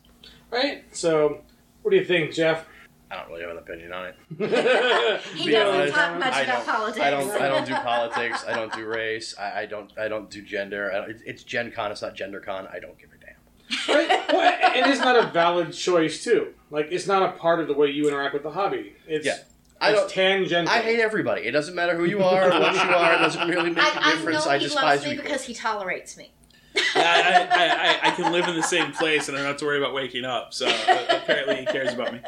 [0.51, 0.85] Right?
[0.95, 1.43] So,
[1.83, 2.67] what do you think, Jeff?
[3.11, 4.17] I don't really have an opinion on it.
[5.35, 7.01] He doesn't honest, talk much I about politics.
[7.01, 7.31] I don't.
[7.31, 8.45] I don't do politics.
[8.47, 9.35] I don't do race.
[9.39, 9.93] I, I don't.
[9.97, 10.93] I don't do gender.
[10.93, 11.93] I don't, it's Gen Con.
[11.93, 12.67] It's not Gender Con.
[12.73, 13.95] I don't give a damn.
[13.97, 14.33] right?
[14.33, 16.53] Well, and it's not a valid choice, too.
[16.71, 18.95] Like, it's not a part of the way you interact with the hobby.
[19.07, 19.37] It's, Yeah.
[19.81, 20.11] I it's don't.
[20.11, 20.75] tangential.
[20.75, 21.43] I hate everybody.
[21.43, 23.15] It doesn't matter who you are, or what you are.
[23.15, 24.47] It doesn't really make a I, I difference.
[24.47, 25.11] know I, he despise loves you.
[25.11, 26.33] me because he tolerates me.
[26.95, 29.65] I, I, I, I can live in the same place and I don't have to
[29.67, 30.55] worry about waking up.
[30.55, 32.21] So uh, apparently he cares about me.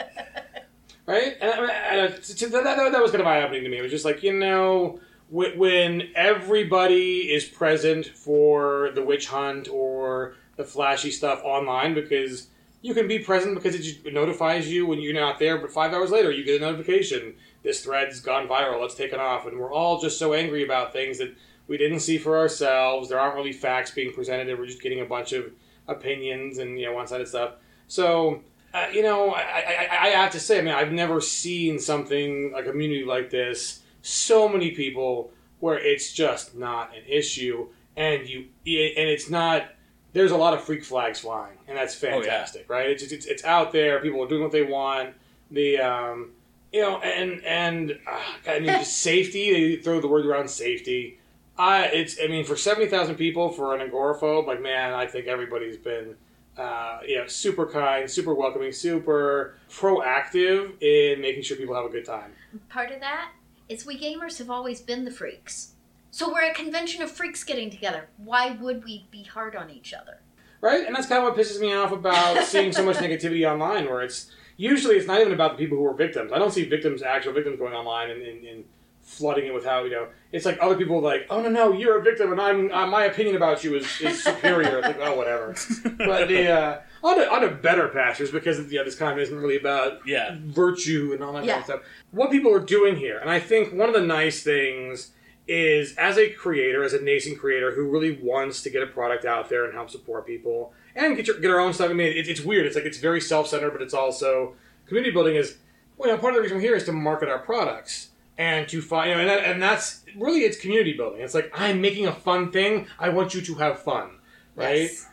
[1.06, 1.36] right?
[1.40, 3.64] And, I mean, and, uh, t- t- that, that, that was kind of eye opening
[3.64, 3.78] to me.
[3.78, 10.34] It was just like, you know, when everybody is present for the witch hunt or
[10.56, 12.48] the flashy stuff online, because
[12.80, 16.10] you can be present because it notifies you when you're not there, but five hours
[16.10, 17.34] later you get a notification.
[17.62, 19.46] This thread's gone viral, let's take it off.
[19.46, 21.34] And we're all just so angry about things that
[21.66, 23.08] we didn't see for ourselves.
[23.08, 25.52] There aren't really facts being presented, we're just getting a bunch of
[25.88, 27.54] opinions and, you know, one sided stuff.
[27.88, 31.20] So, uh, you know, I, I, I I have to say, I mean, I've never
[31.20, 37.68] seen something, a community like this, so many people where it's just not an issue,
[37.96, 39.70] and you, and it's not.
[40.12, 42.14] There's a lot of freak flags flying, and that's Oh, yeah.
[42.20, 42.88] fantastic, right?
[42.90, 44.00] It's, it's it's out there.
[44.00, 45.14] People are doing what they want.
[45.50, 46.32] The um,
[46.72, 49.52] you know, and and uh, I mean, just safety.
[49.76, 51.18] They throw the word around safety.
[51.56, 55.26] I it's I mean, for seventy thousand people for an agoraphobe, like man, I think
[55.26, 56.16] everybody's been
[56.56, 61.88] uh, you know, super kind, super welcoming, super proactive in making sure people have a
[61.88, 62.32] good time.
[62.68, 63.32] Part of that
[63.68, 65.72] is we gamers have always been the freaks.
[66.10, 68.08] So we're a convention of freaks getting together.
[68.16, 70.20] Why would we be hard on each other?
[70.60, 70.86] Right?
[70.86, 74.02] And that's kind of what pisses me off about seeing so much negativity online, where
[74.02, 76.32] it's usually it's not even about the people who are victims.
[76.32, 78.64] I don't see victims, actual victims, going online and, and, and
[79.02, 81.98] flooding it with how you know it's like other people like, oh no no, you're
[81.98, 84.78] a victim, and I'm uh, my opinion about you is, is superior.
[84.78, 85.54] It's like oh whatever.
[85.96, 89.38] But the uh, on to, on to better pastures because you know, this comment isn't
[89.38, 90.36] really about Yeah.
[90.40, 91.52] virtue and all that Yeah.
[91.52, 91.80] kind of stuff.
[92.10, 95.12] What people are doing here, and I think one of the nice things
[95.48, 99.24] is as a creator, as a nascent creator who really wants to get a product
[99.24, 101.90] out there and help support people and get your, get our own stuff.
[101.90, 102.66] I mean, it, it's weird.
[102.66, 104.54] It's like it's very self centered, but it's also
[104.86, 105.36] community building.
[105.36, 105.56] Is
[105.96, 108.68] well, you know, part of the reason we're here is to market our products and
[108.68, 111.22] to find, you know, and, that, and that's really it's community building.
[111.22, 112.86] It's like I'm making a fun thing.
[112.98, 114.10] I want you to have fun,
[114.54, 114.90] right?
[114.90, 115.06] Yes.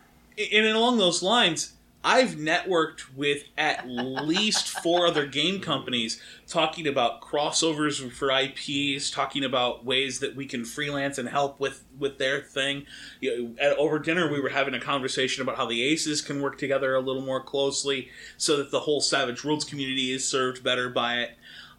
[0.51, 1.73] And along those lines,
[2.07, 9.43] I've networked with at least four other game companies talking about crossovers for IPs, talking
[9.43, 12.85] about ways that we can freelance and help with, with their thing.
[13.21, 16.43] You know, at, over dinner, we were having a conversation about how the Aces can
[16.43, 20.63] work together a little more closely so that the whole Savage Worlds community is served
[20.63, 21.31] better by it.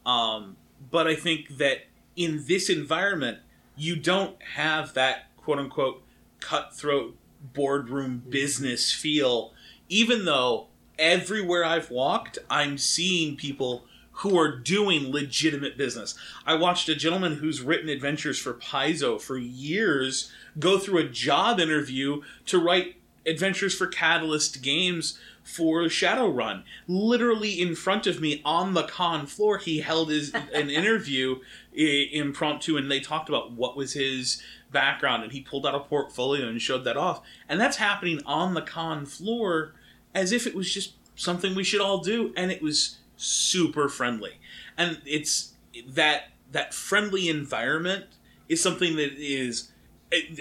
[0.04, 0.56] Um,
[0.90, 1.86] but I think that
[2.16, 3.38] in this environment,
[3.76, 6.02] you don't have that quote unquote
[6.40, 7.16] cutthroat
[7.54, 9.52] boardroom business feel,
[9.88, 10.66] even though
[10.98, 13.84] everywhere I've walked, I'm seeing people
[14.20, 16.14] who are doing legitimate business.
[16.46, 21.60] I watched a gentleman who's written adventures for Paizo for years go through a job
[21.60, 22.96] interview to write
[23.26, 26.62] adventures for Catalyst Games for Shadowrun.
[26.88, 31.40] Literally in front of me on the con floor, he held his an interview
[31.76, 35.80] i- impromptu, and they talked about what was his background, and he pulled out a
[35.80, 37.22] portfolio and showed that off.
[37.48, 39.74] And that's happening on the con floor
[40.14, 44.38] as if it was just something we should all do, and it was super friendly.
[44.76, 45.52] And it's
[45.86, 48.06] that that friendly environment
[48.48, 49.72] is something that is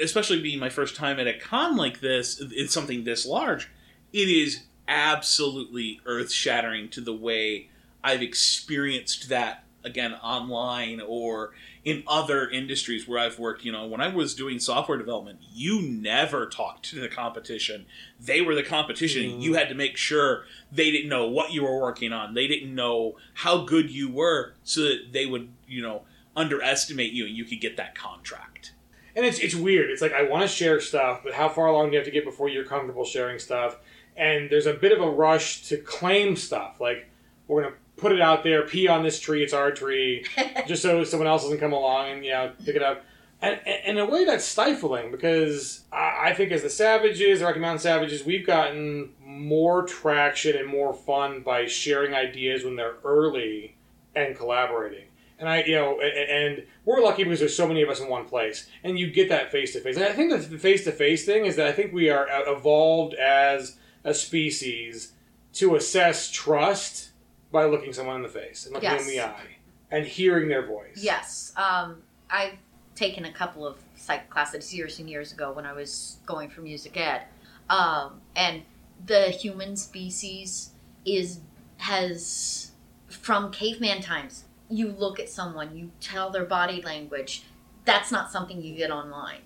[0.02, 3.70] especially being my first time at a con like this, it's something this large,
[4.14, 7.70] it is absolutely earth shattering to the way
[8.04, 11.54] I've experienced that again online or
[11.86, 13.64] in other industries where I've worked.
[13.64, 17.86] You know, when I was doing software development, you never talked to the competition.
[18.20, 19.24] They were the competition.
[19.24, 22.34] and You had to make sure they didn't know what you were working on.
[22.34, 26.02] They didn't know how good you were so that they would, you know,
[26.36, 28.74] underestimate you and you could get that contract.
[29.16, 29.90] And it's it's weird.
[29.90, 32.12] It's like I want to share stuff, but how far along do you have to
[32.12, 33.78] get before you're comfortable sharing stuff?
[34.18, 36.82] And there's a bit of a rush to claim stuff.
[36.82, 37.08] Like
[37.48, 40.26] we're gonna put it out there, pee on this tree, it's our tree,
[40.68, 43.04] just so someone else doesn't come along and you know pick it up.
[43.42, 47.46] And, and in a way, that's stifling because I, I think as the Savages, the
[47.46, 52.96] Rocky Mountain Savages, we've gotten more traction and more fun by sharing ideas when they're
[53.04, 53.76] early
[54.16, 55.06] and collaborating.
[55.38, 58.00] And I, you know, a- a- and we're lucky because there's so many of us
[58.00, 59.98] in one place, and you get that face to face.
[59.98, 62.50] And I think the face to face thing is that I think we are uh,
[62.54, 65.12] evolved as a species
[65.56, 67.10] to assess trust
[67.56, 69.02] by looking someone in the face and looking Yes.
[69.04, 69.56] in the eye
[69.90, 70.98] and hearing their voice.
[70.98, 71.54] Yes.
[71.56, 72.58] Um, I've
[72.96, 76.60] taken a couple of psych classes years and years ago when I was going for
[76.60, 77.22] music ed.
[77.70, 78.64] Um, and
[79.06, 80.72] the human species
[81.06, 81.40] is
[81.78, 82.72] has
[83.08, 84.44] from caveman times.
[84.70, 87.44] You look at someone, you tell their body language.
[87.86, 89.42] That's not something you get online,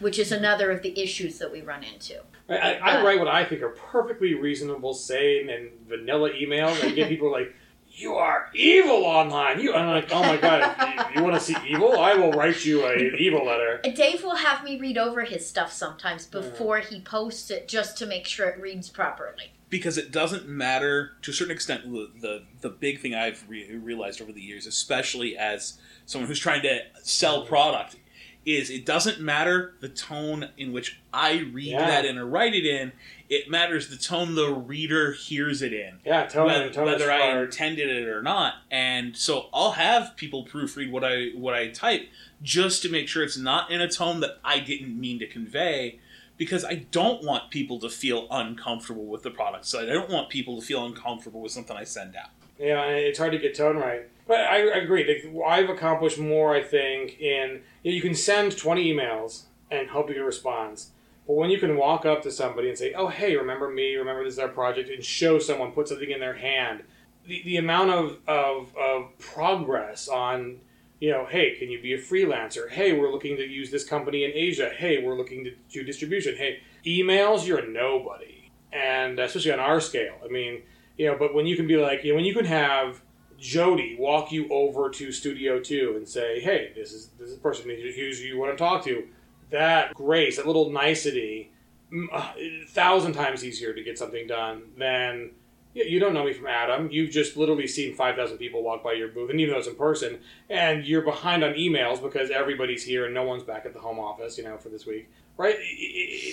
[0.00, 2.22] which is another of the issues that we run into.
[2.48, 6.94] I, I, I write what I think are perfectly reasonable, sane, and vanilla emails and
[6.94, 7.54] get people like,
[7.90, 10.74] "You are evil online." You and I'm like, "Oh my god!
[10.78, 11.98] If you, you want to see evil?
[11.98, 15.48] I will write you a, an evil letter." Dave will have me read over his
[15.48, 16.32] stuff sometimes hmm.
[16.32, 19.52] before he posts it just to make sure it reads properly.
[19.70, 21.90] because it doesn't matter to a certain extent.
[21.90, 26.40] The the, the big thing I've re- realized over the years, especially as someone who's
[26.40, 27.48] trying to sell hmm.
[27.48, 27.96] product,
[28.44, 31.86] is it doesn't matter the tone in which I read Yeah.
[31.86, 32.92] that in or write it in.
[33.28, 36.00] It matters the tone the reader hears it in.
[36.04, 37.44] Yeah, tone, whether, tone whether I hard.
[37.44, 38.54] intended it or not.
[38.70, 42.08] And so I'll have people proofread what I what I type
[42.42, 45.98] just to make sure it's not in a tone that I didn't mean to convey.
[46.38, 49.64] Because I don't want people to feel uncomfortable with the product.
[49.66, 52.30] So I don't want people to feel uncomfortable with something I send out.
[52.58, 54.08] Yeah, it's hard to get tone right.
[54.26, 55.30] But I, I agree.
[55.46, 60.22] I've accomplished more, I think, in you can send 20 emails and hope to get
[60.22, 60.90] a response.
[61.26, 64.24] But when you can walk up to somebody and say, oh, hey, remember me, remember
[64.24, 66.82] this is our project, and show someone, put something in their hand,
[67.26, 70.58] the, the amount of, of, of progress on,
[71.00, 72.68] you know, hey, can you be a freelancer?
[72.68, 74.70] Hey, we're looking to use this company in Asia.
[74.76, 76.36] Hey, we're looking to do distribution.
[76.36, 78.50] Hey, emails, you're a nobody.
[78.72, 80.14] And especially on our scale.
[80.24, 80.62] I mean,
[80.96, 83.00] you know, but when you can be like, you know, when you can have
[83.42, 87.40] Jody walk you over to Studio Two and say, "Hey, this is this is the
[87.40, 89.08] person who you want to talk to,"
[89.50, 91.50] that grace, that little nicety,
[91.92, 95.32] mm, uh, a thousand times easier to get something done than
[95.74, 96.88] you, don't know me from Adam.
[96.92, 99.66] You've just literally seen five thousand people walk by your booth, and even though it's
[99.66, 103.72] in person, and you're behind on emails because everybody's here and no one's back at
[103.72, 105.10] the home office, you know, for this week.
[105.38, 105.56] Right?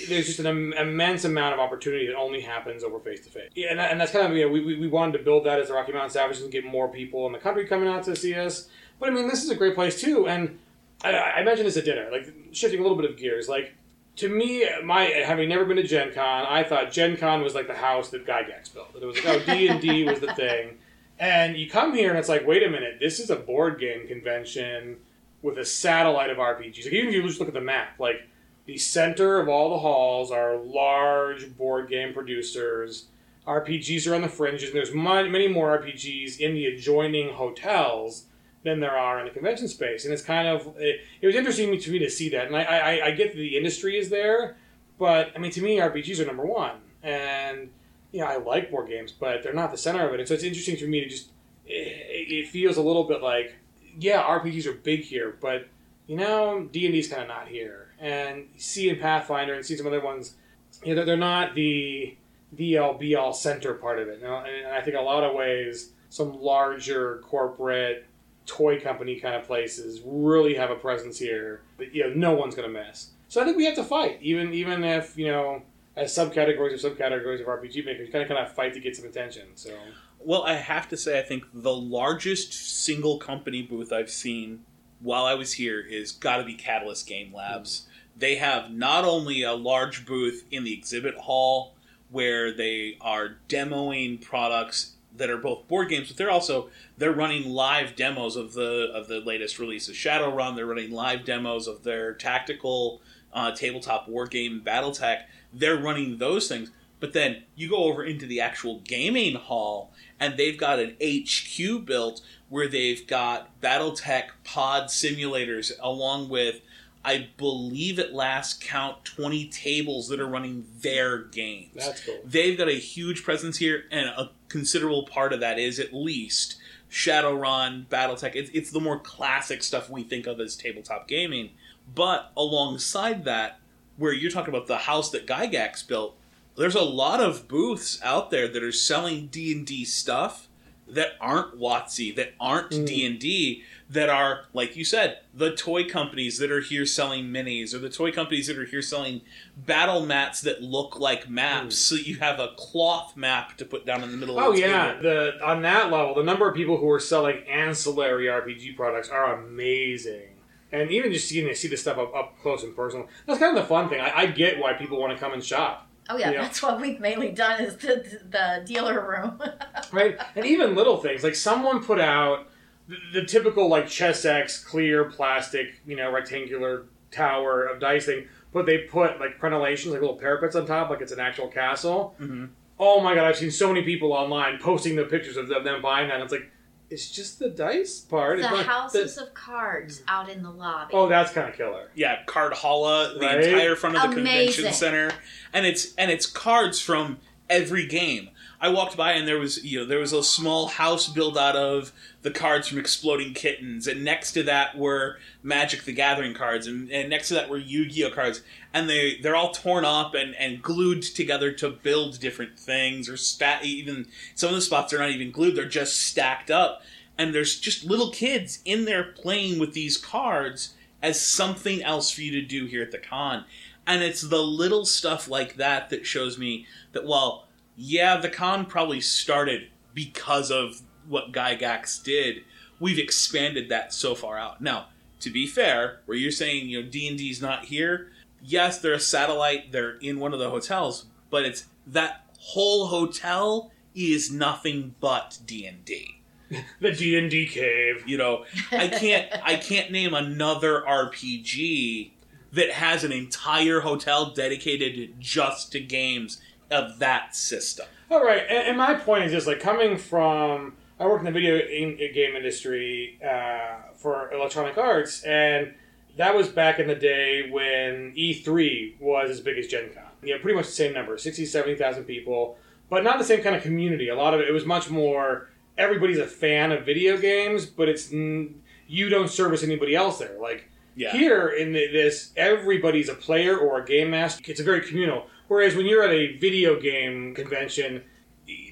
[0.08, 3.50] There's just an im- immense amount of opportunity that only happens over face to face.
[3.56, 5.46] Yeah, and, that- and that's kind of, you know, we, we, we wanted to build
[5.46, 8.04] that as the Rocky Mountain Savages and get more people in the country coming out
[8.04, 8.68] to see us.
[9.00, 10.28] But I mean, this is a great place too.
[10.28, 10.60] And
[11.04, 13.48] I, I mentioned this at dinner, like shifting a little bit of gears.
[13.48, 13.74] Like,
[14.18, 17.68] to me, my having never been to Gen Con, I thought Gen Con was like
[17.68, 18.90] the house that Gygax built.
[19.02, 20.78] It was like, oh, D and D was the thing.
[21.20, 24.08] And you come here and it's like, wait a minute, this is a board game
[24.08, 24.98] convention
[25.42, 26.84] with a satellite of RPGs.
[26.84, 28.28] Like, even if you just look at the map, like
[28.70, 33.06] the center of all the halls are large board game producers.
[33.48, 34.70] RPGs are on the fringes.
[34.70, 38.26] And there's many more RPGs in the adjoining hotels
[38.64, 40.06] than there are in the convention space.
[40.06, 42.46] And it's kind of it, it was interesting to me to see that.
[42.46, 44.56] And I, I, I get that the industry is there,
[45.00, 46.76] but I mean to me RPGs are number one.
[47.02, 47.72] And
[48.12, 50.20] you know I like board games, but they're not the center of it.
[50.20, 51.30] And so it's interesting for me to just
[51.66, 53.56] it, it feels a little bit like
[54.00, 55.68] yeah RPGs are big here, but
[56.06, 57.89] you know D and D's kind of not here.
[58.00, 60.36] And see in Pathfinder and see some other ones,
[60.84, 62.16] you know they're, not the
[62.54, 64.22] the uh, all be all center part of it.
[64.22, 68.06] Now, and I think a lot of ways some larger corporate
[68.46, 72.56] toy company kind of places really have a presence here that you know no one's
[72.56, 73.12] going to miss.
[73.28, 75.62] So I think we have to fight, even even if you know
[75.96, 79.06] as subcategories or subcategories of RPG makers, kind of kind of fight to get some
[79.06, 79.48] attention.
[79.56, 79.78] So
[80.20, 84.64] Well, I have to say, I think the largest single company booth I've seen
[85.02, 87.88] while I was here is got to be Catalyst Game Labs.
[88.18, 91.74] They have not only a large booth in the exhibit hall
[92.10, 97.50] where they are demoing products that are both board games, but they're also they're running
[97.50, 99.96] live demos of the of the latest releases.
[99.96, 103.02] Shadowrun, they're running live demos of their tactical
[103.34, 105.24] uh, tabletop war game BattleTech.
[105.54, 106.72] They're running those things.
[107.00, 111.86] But then you go over into the actual gaming hall, and they've got an HQ
[111.86, 116.62] built where they've got BattleTech pod simulators, along with,
[117.06, 121.72] I believe at last count, 20 tables that are running their games.
[121.76, 122.20] that's cool.
[122.26, 126.58] They've got a huge presence here, and a considerable part of that is at least
[126.92, 128.36] Shadowrun, BattleTech.
[128.36, 131.52] It's, it's the more classic stuff we think of as tabletop gaming.
[131.94, 133.60] But alongside that,
[133.98, 136.18] where you're talking about the house that Gygax built,
[136.60, 140.48] there's a lot of booths out there that are selling D and D stuff
[140.88, 142.86] that aren't WotC, that aren't Mm.
[142.88, 147.26] D and D, that are like you said, the toy companies that are here selling
[147.26, 149.22] minis, or the toy companies that are here selling
[149.56, 154.04] battle mats that look like maps, so you have a cloth map to put down
[154.04, 154.36] in the middle.
[154.36, 154.42] Mm.
[154.44, 155.04] Oh of the yeah, table.
[155.04, 159.40] the on that level, the number of people who are selling ancillary RPG products are
[159.40, 160.36] amazing.
[160.72, 163.58] And even just seeing to see this stuff up, up close and personal, that's kind
[163.58, 164.00] of the fun thing.
[164.02, 165.89] I, I get why people want to come and shop.
[166.10, 166.42] Oh yeah, Yeah.
[166.42, 169.42] that's what we've mainly done is the the dealer room.
[169.92, 170.18] right?
[170.36, 172.48] And even little things like someone put out
[172.88, 178.66] the, the typical like Chessex clear plastic, you know, rectangular tower of dice thing, but
[178.66, 182.16] they put like crenellations, like little parapets on top, like it's an actual castle.
[182.20, 182.46] Mm-hmm.
[182.80, 185.82] Oh my god, I've seen so many people online posting the pictures of them, them
[185.82, 186.16] buying that.
[186.16, 186.50] And it's like
[186.90, 188.38] it's just the dice part.
[188.38, 190.04] the It's not- houses the- of cards mm.
[190.08, 190.92] out in the lobby.
[190.94, 191.90] oh, that's kind of killer.
[191.96, 193.44] Yeah, Cardhalla, the Right?
[193.44, 195.12] entire front of the convention center,
[195.54, 197.20] and it's and it's cards from
[197.50, 198.30] every game.
[198.62, 201.56] I walked by and there was you know there was a small house built out
[201.56, 201.94] of
[202.24, 206.92] the cards from Exploding Kittens, and next to that were Magic the Gathering cards, and,
[206.92, 208.42] and next to that were Yu-Gi-Oh cards,
[208.74, 213.18] and they they're all torn up and, and glued together to build different things, or
[213.64, 216.82] even some of the spots are not even glued; they're just stacked up,
[217.18, 222.22] and there's just little kids in there playing with these cards as something else for
[222.22, 223.46] you to do here at the con.
[223.88, 227.48] And it's the little stuff like that that shows me that, well,
[227.80, 232.44] yeah, the con probably started because of what Gygax did.
[232.80, 234.62] We've expanded that so far out.
[234.62, 234.88] Now,
[235.22, 238.12] to be fair, where you're saying, you know, D&D's not here,
[238.44, 243.72] yes, they're a satellite, they're in one of the hotels, but it's that whole hotel
[243.96, 246.22] is nothing but D&D
[246.82, 248.04] The D and D cave.
[248.08, 252.12] you know i can't i can't name another rpg
[252.52, 256.42] that has an entire hotel dedicated just to games
[256.72, 261.08] of that system All right, and, and my point is just like coming from I
[261.08, 261.66] work in the video
[262.14, 265.74] game industry uh, for Electronic Arts, and
[266.18, 270.04] that was back in the day when E3 was as big as Gen Con.
[270.22, 272.58] You know, pretty much the same number 60, 70,000 people,
[272.90, 274.10] but not the same kind of community.
[274.10, 275.48] A lot of it, it was much more
[275.78, 280.38] everybody's a fan of video games, but it's you don't service anybody else there.
[280.40, 284.44] Like, yeah here in the, this, everybody's a player or a game master.
[284.46, 285.28] It's a very communal.
[285.50, 288.04] Whereas when you're at a video game convention,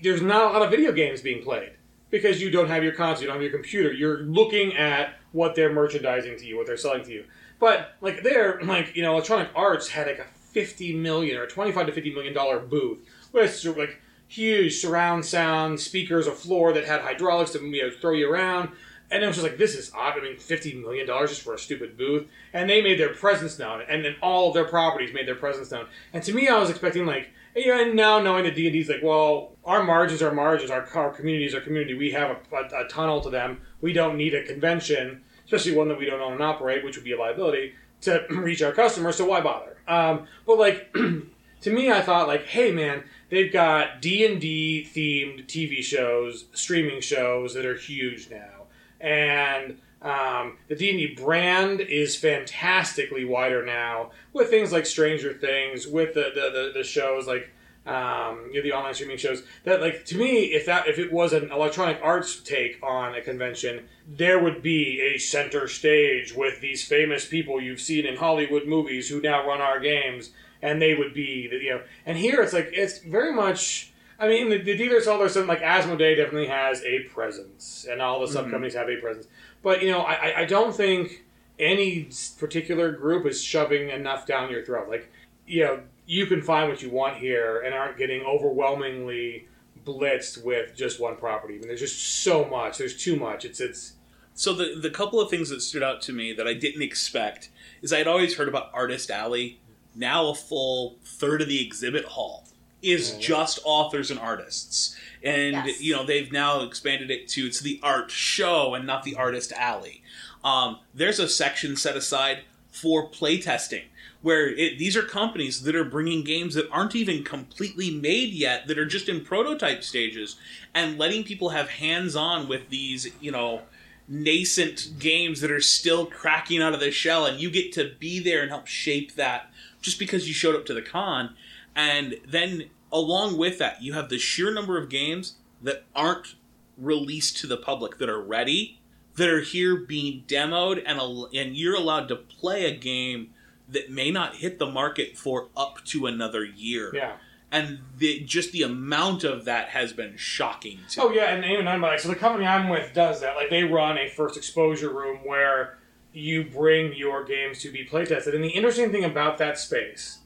[0.03, 1.71] there's not a lot of video games being played
[2.11, 3.91] because you don't have your console, you don't have your computer.
[3.91, 7.25] You're looking at what they're merchandising to you, what they're selling to you.
[7.59, 11.87] But like there, like you know, Electronic Arts had like a fifty million or twenty-five
[11.87, 12.99] to fifty million dollar booth
[13.33, 18.13] with like huge surround sound speakers, a floor that had hydraulics to you know throw
[18.13, 18.69] you around.
[19.09, 20.17] And it was just like, this is odd.
[20.17, 22.27] I mean, fifty million dollars just for a stupid booth.
[22.53, 25.71] And they made their presence known, and then all of their properties made their presence
[25.71, 25.87] known.
[26.13, 28.73] And to me, I was expecting like, you know, and now knowing that D and
[28.73, 31.93] D's like, well, our margins are margins, our, our communities are community.
[31.93, 33.61] We have a, a, a tunnel to them.
[33.79, 37.05] We don't need a convention, especially one that we don't own and operate, which would
[37.05, 39.15] be a liability to reach our customers.
[39.15, 39.77] So why bother?
[39.87, 40.93] Um, but like,
[41.61, 46.45] to me, I thought like, hey man, they've got D and D themed TV shows,
[46.51, 48.56] streaming shows that are huge now
[48.99, 56.13] and um, the D&D brand is fantastically wider now with things like Stranger Things, with
[56.13, 57.49] the the, the, the shows like
[57.87, 59.43] um, you know, the online streaming shows.
[59.63, 63.21] That like to me, if that if it was an Electronic Arts take on a
[63.21, 68.67] convention, there would be a center stage with these famous people you've seen in Hollywood
[68.67, 70.31] movies who now run our games,
[70.61, 71.81] and they would be you know.
[72.05, 73.93] And here it's like it's very much.
[74.19, 78.01] I mean, the, the dealers all their stuff, like Asmodee definitely has a presence, and
[78.01, 78.33] all the mm-hmm.
[78.33, 79.27] sub companies have a presence.
[79.61, 81.25] But you know, I, I- I don't think
[81.59, 82.09] any
[82.39, 84.89] particular group is shoving enough down your throat.
[84.89, 85.11] Like,
[85.47, 89.47] you know, you can find what you want here, and aren't getting overwhelmingly
[89.85, 91.55] blitzed with just one property.
[91.55, 92.77] I mean, there's just so much.
[92.77, 93.45] There's too much.
[93.45, 93.93] It's it's
[94.37, 97.49] so the the couple of things that stood out to me that i didn't expect
[97.81, 99.59] is i had always heard about artist alley
[99.95, 102.46] now a full third of the exhibit hall
[102.81, 104.95] is just authors and artists.
[105.23, 105.81] And Yes.
[105.81, 109.51] you know they've now expanded it to it's the art show and not the artist
[109.53, 110.03] alley.
[110.43, 113.83] Um, there's a section set aside for playtesting
[114.21, 118.67] where it, these are companies that are bringing games that aren't even completely made yet
[118.67, 120.35] that are just in prototype stages
[120.73, 123.61] and letting people have hands on with these you know
[124.07, 127.25] nascent games that are still cracking out of the shell.
[127.25, 129.49] And you get to be there and help shape that
[129.81, 131.35] just because you showed up to the con
[131.77, 136.35] and then along with that you have the sheer number of games that aren't
[136.77, 138.81] released to the public that are ready
[139.15, 143.29] that are here being demoed and al- and you're allowed to play a game
[143.69, 147.13] that may not hit the market for up to another year yeah.
[147.51, 151.67] and the, just the amount of that has been shocking to Oh yeah, and even
[151.67, 153.35] I'm like, so the company I'm with does that.
[153.35, 155.77] Like they run a first exposure room where
[156.13, 158.33] you bring your games to be playtested.
[158.33, 160.19] And the interesting thing about that space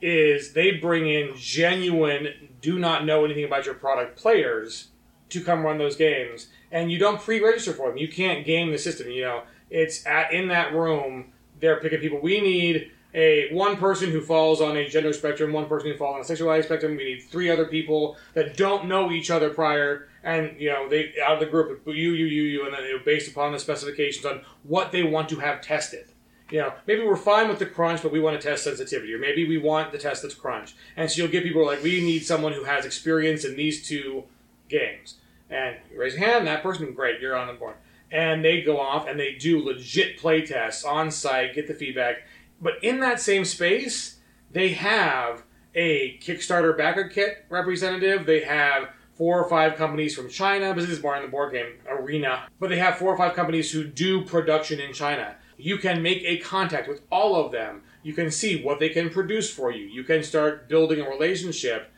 [0.00, 4.88] is they bring in genuine, do not know anything about your product players
[5.30, 7.98] to come run those games, and you don't pre-register for them.
[7.98, 9.10] You can't game the system.
[9.10, 11.32] You know, it's at in that room.
[11.60, 12.20] They're picking people.
[12.20, 16.16] We need a one person who falls on a gender spectrum, one person who falls
[16.16, 16.96] on a sexuality spectrum.
[16.96, 21.14] We need three other people that don't know each other prior, and you know they
[21.24, 24.42] out of the group, you, you, you, you, and then based upon the specifications on
[24.62, 26.06] what they want to have tested.
[26.50, 29.18] You know, maybe we're fine with the crunch, but we want to test sensitivity, or
[29.18, 30.76] maybe we want the test that's crunch.
[30.96, 34.24] And so you'll get people like, we need someone who has experience in these two
[34.68, 35.16] games.
[35.50, 37.74] And you raise your hand, that person, great, you're on the board.
[38.12, 42.18] And they go off and they do legit play tests on site, get the feedback.
[42.60, 44.18] But in that same space,
[44.52, 45.42] they have
[45.74, 48.24] a Kickstarter backer kit representative.
[48.24, 50.72] They have four or five companies from China.
[50.72, 52.44] Because this is more in the board game arena.
[52.60, 55.34] But they have four or five companies who do production in China.
[55.56, 57.82] You can make a contact with all of them.
[58.02, 59.86] You can see what they can produce for you.
[59.86, 61.90] You can start building a relationship.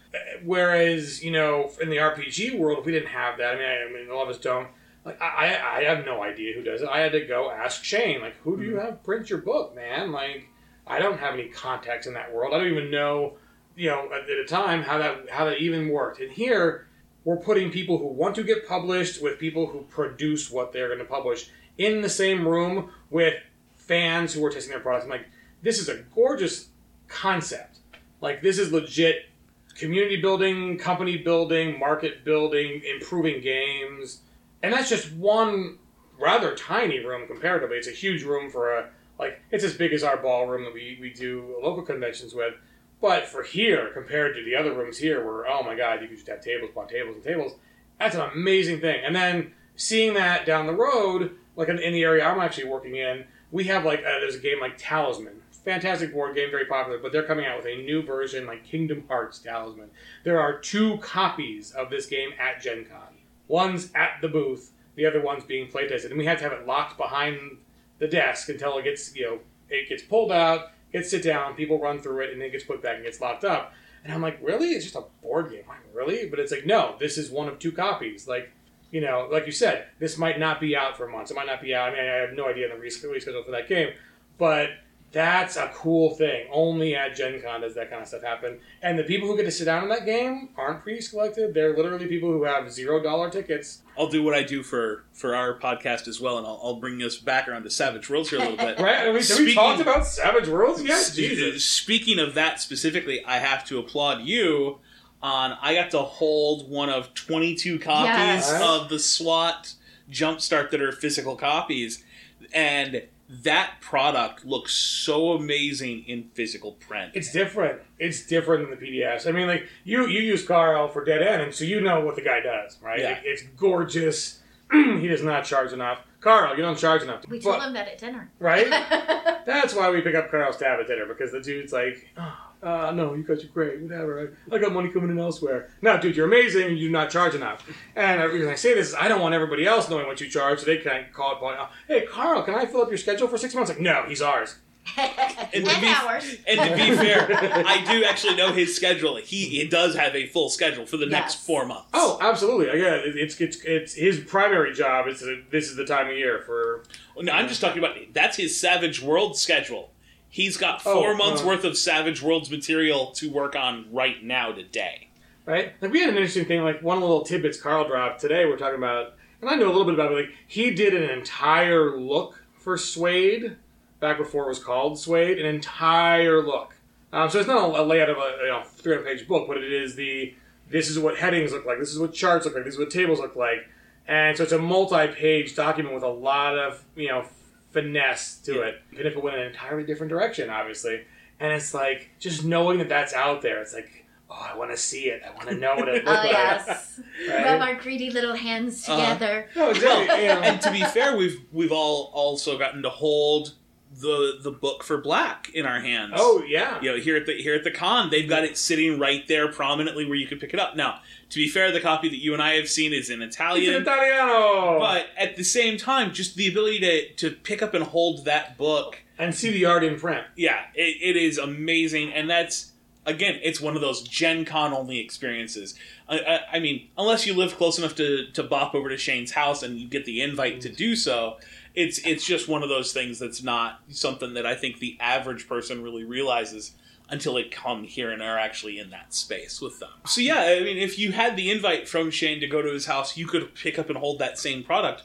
[0.43, 3.83] Whereas, you know, in the RPG world, if we didn't have that, I mean, I,
[3.83, 4.69] I mean, a lot of us don't.
[5.05, 6.89] Like, I, I have no idea who does it.
[6.89, 8.87] I had to go ask Shane, like, who do you mm-hmm.
[8.87, 10.13] have print your book, man?
[10.13, 10.49] Like,
[10.87, 12.55] I don't have any contacts in that world.
[12.55, 13.35] I don't even know,
[13.77, 16.21] you know, at, at a time how that how that even worked.
[16.21, 16.87] And here,
[17.25, 21.01] we're putting people who want to get published with people who produce what they're going
[21.01, 23.35] to publish in the same room with
[23.77, 25.05] fans who are testing their products.
[25.05, 25.27] I'm like,
[25.63, 26.69] this is a gorgeous
[27.07, 27.79] concept.
[28.21, 29.27] Like, this is legit
[29.75, 34.21] community building, company building, market building, improving games.
[34.63, 35.79] And that's just one
[36.19, 37.77] rather tiny room comparatively.
[37.77, 40.99] It's a huge room for a, like, it's as big as our ballroom that we,
[41.01, 42.55] we do local conventions with.
[43.01, 46.17] But for here, compared to the other rooms here, where, oh my god, you could
[46.17, 47.55] just have tables upon tables and tables,
[48.01, 49.05] that's an amazing thing.
[49.05, 52.95] And then seeing that down the road, like in, in the area I'm actually working
[52.95, 55.43] in, we have like, uh, there's a game like Talisman.
[55.65, 59.05] Fantastic board game, very popular, but they're coming out with a new version like Kingdom
[59.09, 59.91] Hearts Talisman.
[60.25, 63.17] There are two copies of this game at Gen Con.
[63.49, 66.07] One's at the booth, the other one's being playtested.
[66.07, 67.59] And we have to have it locked behind
[67.99, 69.39] the desk until it gets, you know,
[69.69, 72.65] it gets pulled out, gets sit down, people run through it, and then it gets
[72.65, 73.73] put back and gets locked up.
[74.05, 74.69] And I'm like, really?
[74.69, 75.65] It's just a board game.
[75.69, 76.29] Like, really?
[76.29, 78.29] But it's like, no, this is one of two copies.
[78.29, 78.53] Like,
[78.91, 81.31] you know, like you said, this might not be out for months.
[81.31, 81.91] It might not be out.
[81.91, 83.91] I mean, I have no idea the release schedule for that game,
[84.39, 84.71] but
[85.11, 86.47] that's a cool thing.
[86.53, 88.61] Only at Gen Con does that kind of stuff happen.
[88.83, 91.55] And the people who get to sit down in that game aren't pre-selected.
[91.55, 93.81] They're literally people who have zero dollar tickets.
[93.99, 97.03] I'll do what I do for for our podcast as well, and I'll, I'll bring
[97.03, 98.79] us back around to Savage Worlds here a little bit.
[98.81, 98.97] Right?
[99.07, 100.99] Have we Speaking- talked about Savage Worlds yet?
[100.99, 101.65] S- Jesus.
[101.65, 104.79] Speaking of that specifically, I have to applaud you
[105.23, 105.57] on.
[105.61, 108.61] I got to hold one of 22 copies Yes.
[108.63, 109.69] of the SWADE
[110.11, 112.05] Jumpstart that are physical copies,
[112.53, 117.13] and that product looks so amazing in physical print.
[117.15, 117.83] It's different.
[117.99, 119.27] It's different than the PDFs.
[119.27, 122.17] I mean, like you you use Carl for Dead End, and so you know what
[122.17, 123.01] the guy does, right?
[123.01, 123.11] Yeah.
[123.19, 124.41] It- it's gorgeous.
[124.73, 126.01] he does not charge enough.
[126.21, 127.23] Carl, you don't charge enough.
[127.29, 128.31] We But- told him that at dinner.
[128.39, 128.69] right?
[129.47, 132.91] That's why we pick up Carl's tab at dinner because the dude's like, oh, uh,
[132.93, 134.33] no, you guys are great, whatever.
[134.51, 135.71] I, I got money coming in elsewhere.
[135.83, 136.77] No, dude, you're amazing.
[136.77, 137.67] You do not charge enough.
[137.97, 140.29] And the reason I say this is I don't want everybody else knowing what you
[140.29, 141.39] charge, so they can't call it.
[141.39, 141.57] point,
[141.87, 143.71] Hey, Carl, can I fill up your schedule for six months?
[143.71, 144.57] Like, no, he's ours.
[144.97, 147.27] And and to be- And to be fair,
[147.67, 149.17] I do actually know his schedule.
[149.17, 151.89] He, he does have a full schedule for the next four months.
[151.95, 152.67] Oh, absolutely.
[152.81, 155.07] Yeah, it- it's it's it's his primary job.
[155.09, 156.85] Is to, this is the time of year for
[157.21, 159.91] No, I'm just talking about that's his Savage World schedule.
[160.31, 161.47] He's got Oh, four months uh.
[161.47, 165.09] worth of Savage Worlds material to work on right now today.
[165.47, 165.73] right?
[165.81, 168.45] Like we had an interesting thing, like one little tidbits Carl dropped today.
[168.45, 170.15] We're talking about, and I know a little bit about it.
[170.17, 173.57] Like he did an entire look for SWADE
[174.01, 176.75] back before it was called SWADE, an entire look.
[177.13, 179.57] Um, so it's not a, a layout of a you know 300 page book, but
[179.57, 180.35] it is the
[180.71, 182.91] this is what headings look like, this is what charts look like, this is what
[182.91, 183.67] tables look like,
[184.07, 187.25] and so it's a multi page document with a lot of you know
[187.71, 188.65] finesse to Yeah.
[188.67, 188.83] it.
[188.93, 191.03] even if it went in an entirely different direction, obviously,
[191.41, 194.05] and it's like just knowing that that's out there, it's like.
[194.31, 195.23] Oh, I want to see it.
[195.27, 196.33] I want to know what it Oh looks like.
[196.33, 197.01] yes.
[197.31, 197.45] Right?
[197.47, 199.15] Rub our greedy little hands Uh-huh.
[199.15, 199.49] together.
[199.57, 200.27] No, exactly.
[200.27, 203.55] And to be fair, we've we've all also gotten to hold
[204.01, 206.13] the the book for Black in our hands.
[206.17, 206.81] oh yeah.
[206.81, 209.51] you know, here at the here at the con, they've got it sitting right there
[209.51, 210.77] prominently where you can pick it up.
[210.77, 213.37] Now, to be fair, the copy that you and I have seen is in It's
[213.37, 213.75] Italian.
[213.75, 214.79] an Italiano.
[214.79, 218.57] But at the same time, just the ability to, to pick up and hold that
[218.57, 220.25] book and see the art in print.
[220.37, 222.73] yeah, it, it is amazing, and that's
[223.09, 225.75] again, it's one of those Gen Con only experiences.
[226.09, 229.33] I, I, I mean, unless you live close enough to, to bop over to Shane's
[229.33, 231.39] house and you get the invite to do so,
[231.75, 235.49] it's it's just one of those things that's not something that I think the average
[235.49, 236.73] person really realizes
[237.11, 239.91] until they come here and are actually in that space with them.
[240.07, 242.87] So yeah, I mean, if you had the invite from Shane to go to his
[242.87, 245.05] house, you could pick up and hold that same product.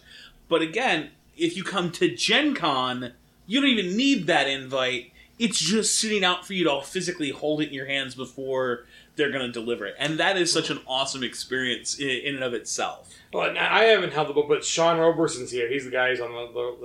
[0.49, 3.14] But again, if you come to Gen Con,
[3.47, 5.12] you don't even need that invite.
[5.39, 9.31] It's just sitting out for you to physically hold it in your hands before they're
[9.31, 12.53] going to deliver it, and that is such an awesome experience in, in and of
[12.53, 13.09] itself.
[13.31, 15.67] Well, I haven't held the book, but Sean Roberson's here.
[15.69, 16.77] He's the guy who's on the, the,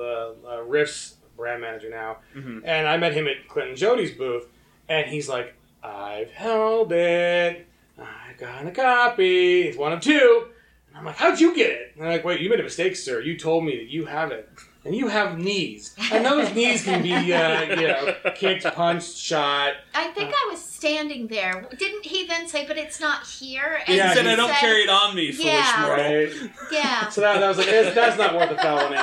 [0.43, 2.19] the uh, Rifts brand manager now.
[2.35, 2.63] Mhm.
[2.65, 4.47] And I met him at Clinton Jody's booth,
[4.89, 7.67] and he's like, I've held it.
[7.99, 9.63] I got a copy.
[9.63, 10.49] It's one of two.
[10.89, 11.93] And I'm like, how'd you get it?
[11.95, 13.21] And they're like, wait, you made a mistake, sir.
[13.21, 14.49] You told me that you have it.
[14.85, 15.95] And you have knees.
[16.13, 19.73] And those knees can be, uh, you know, kicked, punched, shot.
[19.95, 21.69] I think I was standing there.
[21.77, 23.81] Didn't he then say, "But it's not here"?
[23.87, 25.83] And Yeah, he said, "I don't said- carry it on me, foolish Yeah.
[25.87, 26.51] mortal." Right?
[26.71, 27.09] Yeah.
[27.11, 29.01] So that, that was like, that's, that's not worth a felony.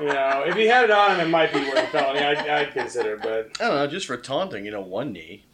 [0.00, 2.20] You know, if he had it on him, it might be worth a felony.
[2.20, 5.44] I'd, I'd consider, but I don't know, just for taunting, you know, one knee.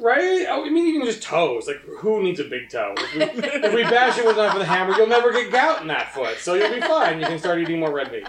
[0.00, 0.46] right?
[0.48, 1.66] Oh, I mean, even just toes.
[1.68, 2.94] Like, who needs a big toe?
[2.96, 5.82] If we, if we bash it with enough of the hammer, you'll never get gout
[5.82, 7.20] in that foot, so you'll be fine.
[7.20, 8.26] You can start eating more red meat.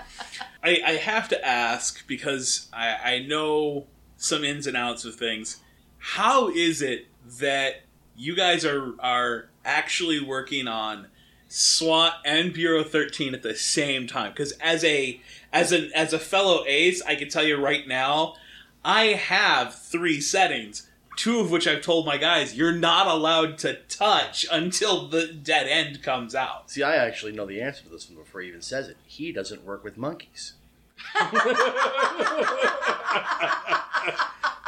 [0.63, 3.87] I, I have to ask because I, I know
[4.17, 5.57] some ins and outs of things.
[5.97, 7.07] How is it
[7.39, 7.81] that
[8.15, 11.07] you guys are are actually working on
[11.47, 14.31] SWAT and Bureau 13 at the same time?
[14.31, 15.21] Because as a
[15.53, 18.35] as a as a fellow ace, I can tell you right now,
[18.83, 20.88] I have three settings.
[21.19, 25.67] Two of which I've told my guys you're not allowed to touch until the dead
[25.67, 26.71] end comes out.
[26.71, 28.95] See, I actually know the answer to this one before he even says it.
[29.05, 30.53] He doesn't work with monkeys.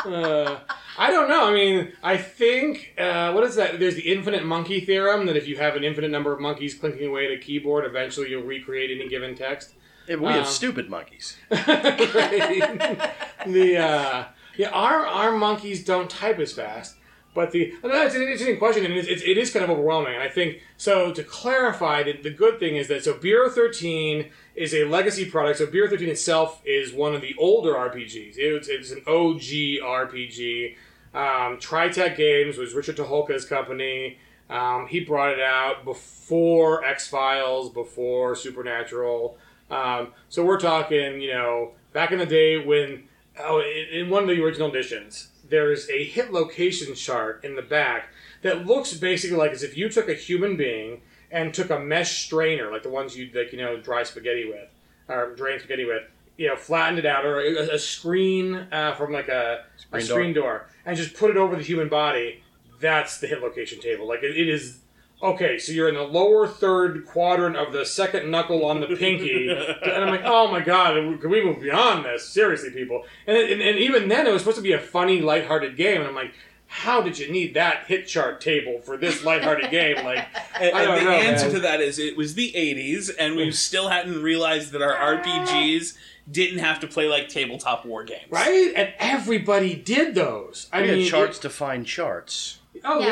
[0.04, 0.60] Uh,
[0.98, 1.46] I don't know.
[1.48, 3.80] I mean, I think uh, what is that?
[3.80, 7.08] There's the infinite monkey theorem that if you have an infinite number of monkeys clinking
[7.08, 9.74] away at a keyboard, eventually you'll recreate any given text.
[10.08, 11.38] Yeah, but we Um, have stupid monkeys.
[11.52, 11.62] Right.
[13.46, 14.24] the uh,
[14.58, 16.96] yeah, our our monkeys don't type as fast.
[17.34, 20.16] But the that's an interesting question, and it's, it's, it is kind of overwhelming.
[20.16, 21.14] And I think so.
[21.14, 25.60] To clarify, the, the good thing is that so Bureau thirteen is a legacy product.
[25.60, 28.34] So Bureau thirteen itself is one of the older RPGs.
[28.38, 30.76] It's, it's an OG RPG.
[31.14, 34.18] Um, Tri Tac Games was Richard Tucholka's company.
[34.50, 39.38] Um, he brought it out before X Files, before Supernatural.
[39.70, 43.08] Um, so we're talking, you know, back in the day when,
[43.40, 48.10] oh, in, one of the original editions, there's a hit location chart in the back
[48.42, 51.02] that looks basically like as if you took a human being
[51.32, 54.70] and took a mesh strainer, like the ones you like, you know, dry spaghetti with,
[55.08, 56.04] or drain spaghetti with,
[56.38, 60.34] you know, flattened it out, or a, a screen uh, from like a Screen a
[60.34, 60.44] door.
[60.44, 62.44] door, and just put it over the human body.
[62.80, 64.08] That's the hit location table.
[64.08, 64.80] Like it, it is.
[65.24, 69.50] Okay, so you're in the lower third quadrant of the second knuckle on the pinky,
[69.50, 72.28] and I'm like, oh my god, can we move beyond this?
[72.28, 73.04] Seriously, people.
[73.28, 76.08] And, and, and even then, it was supposed to be a funny, lighthearted game, and
[76.10, 76.34] I'm like,
[76.66, 79.98] how did you need that hit chart table for this lighthearted game?
[80.06, 80.26] Like,
[80.60, 81.56] And, I don't and the know, answer man.
[81.56, 85.98] to that is it was the 80s, and we still hadn't realized that our RPGs
[86.32, 88.24] didn't have to play like tabletop war games.
[88.32, 88.72] right?
[88.76, 90.68] And everybody did those.
[90.72, 92.60] I We mean, had charts to find charts.
[92.86, 93.10] Oh Yes.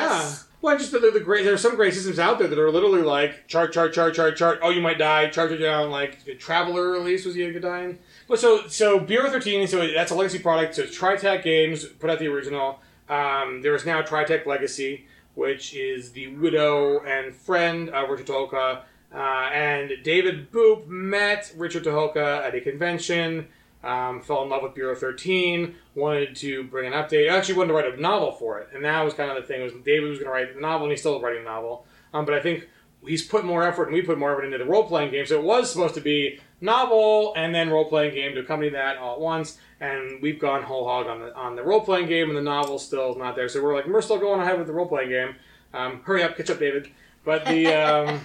[0.47, 0.48] yeah.
[0.61, 1.45] Well, just the, the great.
[1.45, 4.35] There are some great systems out there that are literally like chart, chart, chart, chart,
[4.35, 4.59] chart.
[4.61, 5.29] Oh, you might die.
[5.29, 5.89] Chart it down.
[5.89, 7.99] Like Traveller release was you dying.
[8.27, 9.65] But so so Bureau thirteen.
[9.67, 10.75] So that's a legacy product.
[10.75, 12.79] So Tri Tac Games put out the original.
[13.07, 18.27] Um, there is now Tri Tac Legacy, which is the widow and friend of Richard
[18.27, 18.81] Tucholka.
[19.11, 23.47] Uh, and David Boop met Richard Tucholka at a convention.
[23.81, 27.31] Um, fell in love with Bureau 13, wanted to bring an update.
[27.31, 29.61] Actually, wanted to write a novel for it, and that was kind of the thing.
[29.63, 31.85] Was David was going to write the novel, and he's still writing the novel.
[32.13, 32.67] Um, but I think
[33.05, 35.25] he's put more effort, and we put more effort into the role playing game.
[35.25, 38.97] So it was supposed to be novel and then role playing game to accompany that
[38.97, 39.57] all at once.
[39.79, 42.79] And we've gone whole hog on the on the role playing game, and the novel
[42.79, 43.47] still is not there.
[43.47, 45.35] So we're like, we're still going ahead with the role playing game.
[45.73, 46.89] Um, hurry up, catch up, David.
[47.23, 48.19] But the um,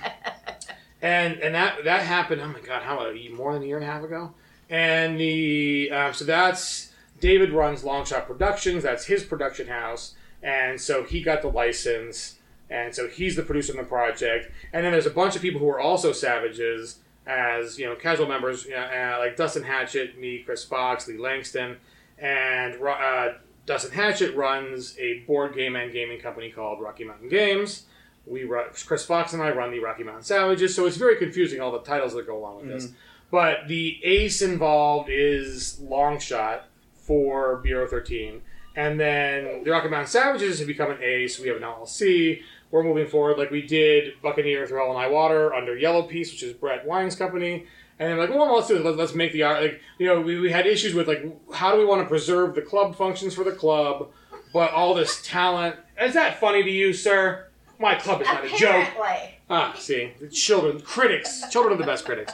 [1.03, 2.41] and and that that happened.
[2.41, 4.35] Oh my god, how more than a year and a half ago?
[4.75, 8.83] And the uh, so that's David runs Longshot Productions.
[8.83, 13.73] That's his production house, and so he got the license, and so he's the producer
[13.73, 14.51] on the project.
[14.73, 18.27] And then there's a bunch of people who are also savages as you know casual
[18.27, 21.77] members, you know, uh, like Dustin Hatchett, me, Chris Fox, Lee Langston,
[22.19, 23.35] and uh,
[23.67, 27.85] Dustin Hatchett runs a board game and gaming company called Rocky Mountain Games.
[28.27, 31.61] We run, Chris Fox and I run the Rocky Mountain Savages, so it's very confusing
[31.61, 32.87] all the titles that go along with this.
[32.87, 32.95] Mm-hmm.
[33.31, 36.63] But the ace involved is Longshot
[36.95, 38.41] for Bureau 13.
[38.77, 41.39] And then the Rocky Mountain Savages have become an ace.
[41.39, 42.43] We have an LLC.
[42.71, 46.33] We're moving forward like we did Buccaneer Through Hell and High Water under Yellow Piece,
[46.33, 47.67] which is Brett Wine's company.
[47.99, 48.85] And then like, well, let's do it.
[48.85, 49.63] Let's, let's make the art.
[49.63, 52.57] Like, you know, we, we had issues with like, how do we want to preserve
[52.57, 54.09] the club functions for the club,
[54.53, 55.77] but all this talent.
[56.01, 57.47] Is that funny to you, sir?
[57.79, 58.89] My club is not a joke.
[59.51, 62.33] Ah, see, the children, critics, children are the best critics.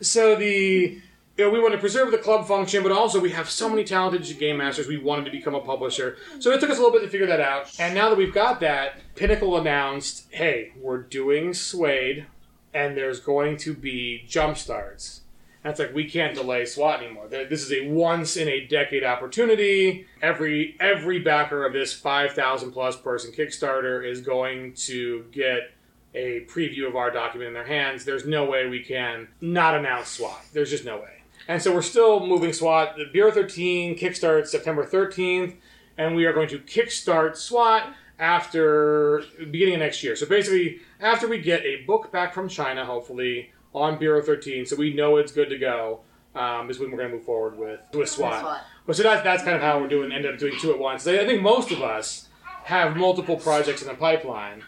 [0.00, 1.00] So the
[1.38, 3.84] you know, we want to preserve the club function, but also we have so many
[3.84, 4.86] talented game masters.
[4.86, 7.26] We wanted to become a publisher, so it took us a little bit to figure
[7.26, 7.74] that out.
[7.80, 12.26] And now that we've got that, Pinnacle announced, "Hey, we're doing SWADE,
[12.74, 15.21] and there's going to be jump starts."
[15.62, 17.28] That's like we can't delay SWAT anymore.
[17.28, 20.06] This is a once in a decade opportunity.
[20.20, 25.72] Every every backer of this five thousand plus person Kickstarter is going to get
[26.14, 28.04] a preview of our document in their hands.
[28.04, 30.42] There's no way we can not announce SWAT.
[30.52, 31.22] There's just no way.
[31.48, 32.96] And so we're still moving SWAT.
[32.96, 35.54] The Bureau 13 kickstarts September 13th,
[35.96, 40.14] and we are going to kickstart SWAT after beginning of next year.
[40.16, 44.76] So basically, after we get a book back from China, hopefully on Bureau 13, so
[44.76, 46.00] we know it's good to go,
[46.34, 48.40] um, is when we're going to move forward with with SWAT.
[48.40, 48.60] SWAT.
[48.86, 50.12] But so that's that's kind of how we're doing.
[50.12, 51.06] Ended up doing two at once.
[51.06, 52.28] I think most of us
[52.64, 54.62] have multiple projects in the pipeline,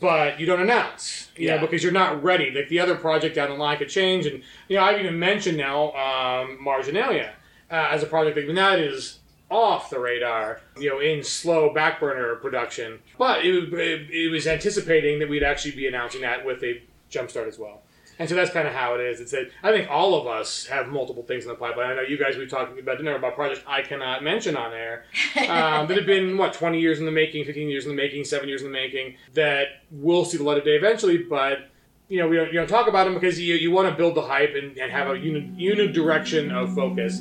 [0.00, 1.60] but you don't announce, you know, Yeah.
[1.60, 2.50] because you're not ready.
[2.50, 5.56] Like the other project down the line could change, and you know I've even mentioned
[5.58, 7.32] now um, Marginalia
[7.70, 9.18] uh, as a project that that is
[9.50, 12.98] off the radar, you know, in slow back burner production.
[13.18, 17.48] But it, it, it was anticipating that we'd actually be announcing that with a jumpstart
[17.48, 17.80] as well.
[18.18, 19.20] And so that's kind of how it is.
[19.20, 21.90] It's that I think all of us have multiple things in the pipeline.
[21.90, 25.04] I know you guys we've talked about dinner about projects I cannot mention on air
[25.36, 28.24] um, that have been what twenty years in the making, fifteen years in the making,
[28.24, 31.18] seven years in the making that will see the light of day eventually.
[31.18, 31.70] But
[32.08, 34.14] you know we don't, you don't talk about them because you, you want to build
[34.14, 37.20] the hype and, and have a uni, unidirection of focus.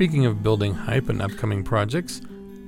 [0.00, 2.22] Speaking of building hype and upcoming projects,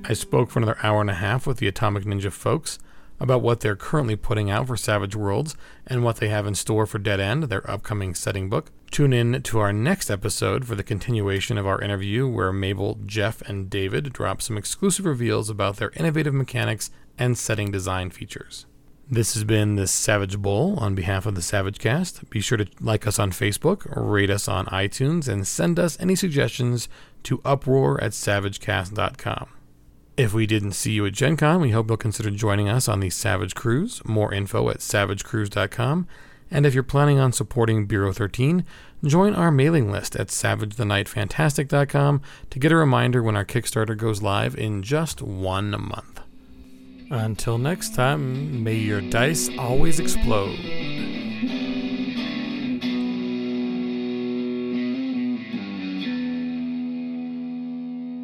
[0.05, 2.77] I spoke for another hour and a half with the Atomic Ninja folks
[3.19, 5.57] about what they're currently putting out for Savage Worlds
[5.87, 8.69] and what they have in store for Dead End, their upcoming setting book.
[8.91, 13.41] Tune in to our next episode for the continuation of our interview where Mabel, Jeff,
[13.49, 18.67] and David drop some exclusive reveals about their innovative mechanics and setting design features.
[19.13, 22.27] This has been the Savage Bowl on behalf of the Savage Cast.
[22.31, 26.15] Be sure to like us on Facebook, rate us on iTunes, and send us any
[26.15, 26.89] suggestions
[27.21, 29.49] to uproar at savagecast.com.
[30.17, 33.01] If we didn't see you at Gen Con, we hope you'll consider joining us on
[33.01, 34.03] the Savage Cruise.
[34.03, 36.07] More info at savagecruise.com.
[36.49, 38.65] And if you're planning on supporting Bureau 13,
[39.05, 44.55] join our mailing list at savagethenightfantastic.com to get a reminder when our Kickstarter goes live
[44.55, 46.22] in just one month.
[47.13, 50.57] Until next time, may your dice always explode.